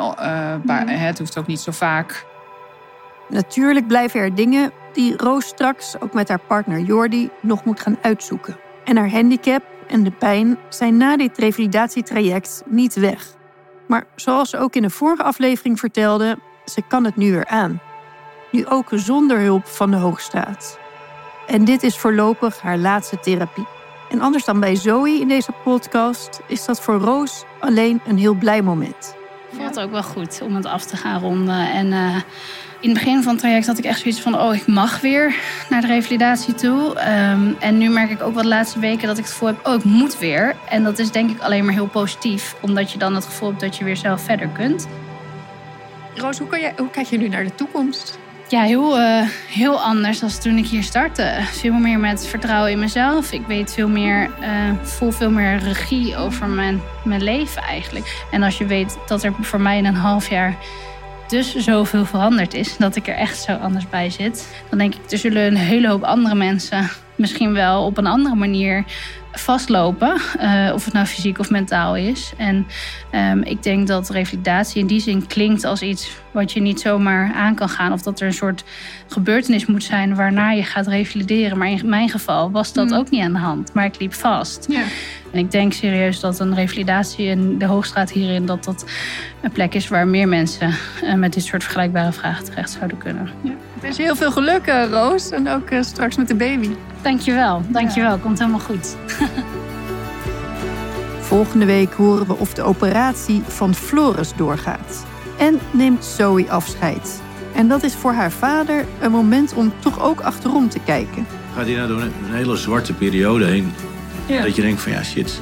hè, 0.66 1.06
het 1.06 1.18
hoeft 1.18 1.38
ook 1.38 1.46
niet 1.46 1.60
zo 1.60 1.72
vaak. 1.72 2.26
Natuurlijk 3.28 3.86
blijven 3.86 4.20
er 4.20 4.34
dingen 4.34 4.72
die 4.92 5.16
Roos 5.16 5.46
straks 5.46 6.00
ook 6.00 6.14
met 6.14 6.28
haar 6.28 6.40
partner 6.40 6.80
Jordi 6.80 7.30
nog 7.42 7.64
moet 7.64 7.80
gaan 7.80 7.98
uitzoeken. 8.02 8.56
En 8.84 8.96
haar 8.96 9.10
handicap 9.10 9.62
en 9.88 10.02
de 10.02 10.10
pijn 10.10 10.58
zijn 10.68 10.96
na 10.96 11.16
dit 11.16 11.38
revalidatietraject 11.38 12.62
niet 12.66 12.94
weg. 12.94 13.26
Maar 13.88 14.04
zoals 14.16 14.50
ze 14.50 14.58
ook 14.58 14.74
in 14.74 14.82
de 14.82 14.90
vorige 14.90 15.22
aflevering 15.22 15.78
vertelde, 15.78 16.38
ze 16.64 16.82
kan 16.88 17.04
het 17.04 17.16
nu 17.16 17.30
weer 17.30 17.46
aan. 17.46 17.80
Nu 18.50 18.66
ook 18.66 18.88
zonder 18.90 19.38
hulp 19.38 19.66
van 19.66 19.90
de 19.90 19.96
Hoogstraat. 19.96 20.78
En 21.46 21.64
dit 21.64 21.82
is 21.82 21.96
voorlopig 21.96 22.60
haar 22.60 22.78
laatste 22.78 23.18
therapie. 23.20 23.66
En 24.10 24.20
anders 24.20 24.44
dan 24.44 24.60
bij 24.60 24.76
Zoe 24.76 25.20
in 25.20 25.28
deze 25.28 25.52
podcast 25.64 26.40
is 26.46 26.64
dat 26.64 26.80
voor 26.80 26.98
Roos 26.98 27.44
alleen 27.60 28.00
een 28.06 28.18
heel 28.18 28.34
blij 28.34 28.62
moment. 28.62 29.14
voelt 29.52 29.80
ook 29.80 29.90
wel 29.90 30.02
goed 30.02 30.40
om 30.42 30.54
het 30.54 30.66
af 30.66 30.84
te 30.84 30.96
gaan 30.96 31.20
ronden. 31.20 31.70
En 31.70 31.92
eh, 31.92 32.16
in 32.80 32.90
het 32.90 32.98
begin 32.98 33.22
van 33.22 33.32
het 33.32 33.40
traject 33.40 33.66
had 33.66 33.78
ik 33.78 33.84
echt 33.84 34.00
zoiets 34.00 34.20
van... 34.20 34.40
oh, 34.40 34.54
ik 34.54 34.66
mag 34.66 35.00
weer 35.00 35.34
naar 35.68 35.80
de 35.80 35.86
revalidatie 35.86 36.54
toe. 36.54 36.94
Ehm, 36.94 37.52
en 37.58 37.78
nu 37.78 37.88
merk 37.88 38.10
ik 38.10 38.22
ook 38.22 38.34
wel 38.34 38.42
de 38.42 38.48
laatste 38.48 38.78
weken 38.78 39.06
dat 39.06 39.18
ik 39.18 39.24
het 39.24 39.32
gevoel 39.32 39.48
heb... 39.48 39.66
oh, 39.66 39.74
ik 39.74 39.84
moet 39.84 40.18
weer. 40.18 40.56
En 40.68 40.82
dat 40.82 40.98
is 40.98 41.10
denk 41.10 41.30
ik 41.30 41.40
alleen 41.40 41.64
maar 41.64 41.74
heel 41.74 41.86
positief. 41.86 42.56
Omdat 42.60 42.92
je 42.92 42.98
dan 42.98 43.14
het 43.14 43.24
gevoel 43.24 43.48
hebt 43.48 43.60
dat 43.60 43.76
je 43.76 43.84
weer 43.84 43.96
zelf 43.96 44.20
verder 44.20 44.48
kunt. 44.48 44.88
Roos, 46.14 46.38
hoe, 46.38 46.48
kan 46.48 46.60
jij, 46.60 46.74
hoe 46.76 46.90
kijk 46.90 47.06
je 47.06 47.18
nu 47.18 47.28
naar 47.28 47.44
de 47.44 47.54
toekomst? 47.54 48.18
Ja, 48.50 48.62
heel, 48.62 48.98
eh, 48.98 49.28
heel 49.48 49.80
anders 49.80 50.20
dan 50.20 50.28
toen 50.28 50.56
ik 50.56 50.66
hier 50.66 50.82
startte. 50.82 51.38
Veel 51.50 51.72
meer 51.72 51.98
met 51.98 52.26
vertrouwen 52.26 52.70
in 52.70 52.78
mezelf. 52.78 53.32
Ik 53.32 53.46
weet 53.46 53.72
veel 53.72 53.88
meer, 53.88 54.30
eh, 54.40 54.72
voel 54.82 55.10
veel 55.10 55.30
meer 55.30 55.56
regie 55.58 56.16
over 56.16 56.48
mijn, 56.48 56.80
mijn 57.04 57.22
leven 57.22 57.62
eigenlijk. 57.62 58.24
En 58.30 58.42
als 58.42 58.58
je 58.58 58.66
weet 58.66 58.98
dat 59.06 59.22
er 59.22 59.32
voor 59.40 59.60
mij 59.60 59.78
in 59.78 59.84
een 59.84 59.94
half 59.94 60.30
jaar 60.30 60.56
dus 61.28 61.54
zoveel 61.56 62.04
veranderd 62.04 62.54
is, 62.54 62.76
dat 62.76 62.96
ik 62.96 63.08
er 63.08 63.14
echt 63.14 63.42
zo 63.42 63.52
anders 63.52 63.88
bij 63.88 64.10
zit, 64.10 64.62
dan 64.68 64.78
denk 64.78 64.94
ik, 64.94 65.10
er 65.10 65.18
zullen 65.18 65.46
een 65.46 65.56
hele 65.56 65.88
hoop 65.88 66.02
andere 66.02 66.34
mensen 66.34 66.90
misschien 67.14 67.52
wel 67.52 67.84
op 67.84 67.98
een 67.98 68.06
andere 68.06 68.34
manier 68.34 68.84
vastlopen. 69.32 70.20
eh, 70.38 70.70
of 70.74 70.84
het 70.84 70.94
nou 70.94 71.06
fysiek 71.06 71.38
of 71.38 71.50
mentaal 71.50 71.96
is. 71.96 72.32
En 72.36 72.66
ehm, 73.10 73.40
ik 73.42 73.62
denk 73.62 73.86
dat 73.86 74.10
revalidatie 74.10 74.80
in 74.80 74.86
die 74.86 75.00
zin 75.00 75.26
klinkt 75.26 75.64
als 75.64 75.82
iets 75.82 76.10
wat 76.30 76.52
je 76.52 76.60
niet 76.60 76.80
zomaar 76.80 77.32
aan 77.32 77.54
kan 77.54 77.68
gaan. 77.68 77.92
Of 77.92 78.02
dat 78.02 78.20
er 78.20 78.26
een 78.26 78.32
soort 78.32 78.64
gebeurtenis 79.08 79.66
moet 79.66 79.84
zijn 79.84 80.14
waarna 80.14 80.50
je 80.50 80.62
gaat 80.62 80.86
revalideren. 80.86 81.58
Maar 81.58 81.70
in 81.70 81.88
mijn 81.88 82.08
geval 82.08 82.50
was 82.50 82.72
dat 82.72 82.94
ook 82.94 83.10
niet 83.10 83.22
aan 83.22 83.32
de 83.32 83.38
hand. 83.38 83.74
Maar 83.74 83.84
ik 83.84 84.00
liep 84.00 84.14
vast. 84.14 84.66
Ja. 84.68 84.82
En 85.32 85.38
ik 85.38 85.50
denk 85.50 85.72
serieus 85.72 86.20
dat 86.20 86.40
een 86.40 86.54
revalidatie 86.54 87.26
in 87.26 87.58
de 87.58 87.64
Hoogstraat 87.64 88.10
hierin... 88.10 88.46
dat 88.46 88.64
dat 88.64 88.84
een 89.40 89.50
plek 89.50 89.74
is 89.74 89.88
waar 89.88 90.06
meer 90.06 90.28
mensen 90.28 90.74
eh, 91.02 91.14
met 91.14 91.32
dit 91.32 91.44
soort 91.44 91.62
vergelijkbare 91.62 92.12
vragen 92.12 92.44
terecht 92.44 92.70
zouden 92.70 92.98
kunnen. 92.98 93.28
Ik 93.44 93.52
wens 93.80 93.96
je 93.96 94.02
heel 94.02 94.16
veel 94.16 94.32
geluk, 94.32 94.66
eh, 94.66 94.84
Roos. 94.90 95.30
En 95.30 95.48
ook 95.48 95.68
straks 95.80 96.16
met 96.16 96.28
de 96.28 96.34
baby. 96.34 96.68
Dankjewel, 97.02 97.62
dankjewel. 97.68 98.18
Komt 98.18 98.38
helemaal 98.38 98.60
goed. 98.60 98.96
Volgende 101.20 101.64
week 101.64 101.92
horen 101.92 102.26
we 102.26 102.36
of 102.36 102.54
de 102.54 102.62
operatie 102.62 103.42
van 103.46 103.74
Floris 103.74 104.32
doorgaat. 104.36 105.04
En 105.38 105.58
neemt 105.70 106.04
Zoe 106.04 106.50
afscheid. 106.50 107.20
En 107.54 107.68
dat 107.68 107.82
is 107.82 107.94
voor 107.94 108.12
haar 108.12 108.32
vader 108.32 108.84
een 109.00 109.10
moment 109.10 109.54
om 109.54 109.72
toch 109.78 110.02
ook 110.02 110.20
achterom 110.20 110.68
te 110.68 110.78
kijken. 110.84 111.26
Gaat 111.54 111.66
hij 111.66 111.74
nou 111.74 111.88
door 111.88 112.00
een 112.00 112.12
hele 112.24 112.56
zwarte 112.56 112.92
periode 112.92 113.44
heen? 113.44 113.72
Ja. 114.26 114.42
Dat 114.42 114.56
je 114.56 114.62
denkt 114.62 114.80
van 114.80 114.92
ja, 114.92 115.02
shit. 115.02 115.40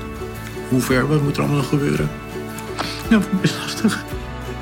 Hoe 0.69 0.81
ver, 0.81 1.09
wat 1.09 1.23
moet 1.23 1.37
er 1.37 1.43
allemaal 1.43 1.59
nog 1.59 1.69
gebeuren? 1.69 2.11
Ja, 3.11 3.21
best 3.41 3.59
lastig. 3.63 4.05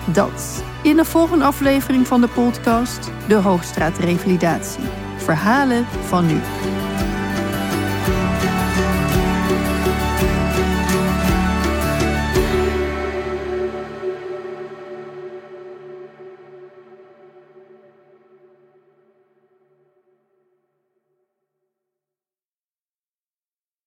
Dat 0.04 0.64
in 0.82 0.96
de 0.96 1.04
volgende 1.04 1.44
aflevering 1.44 2.06
van 2.06 2.20
de 2.20 2.28
podcast 2.28 3.10
De 3.28 3.34
Hoogstraat 3.34 3.98
Revalidatie. 3.98 4.84
Verhalen 5.16 5.86
van 6.06 6.26
nu. 6.26 6.40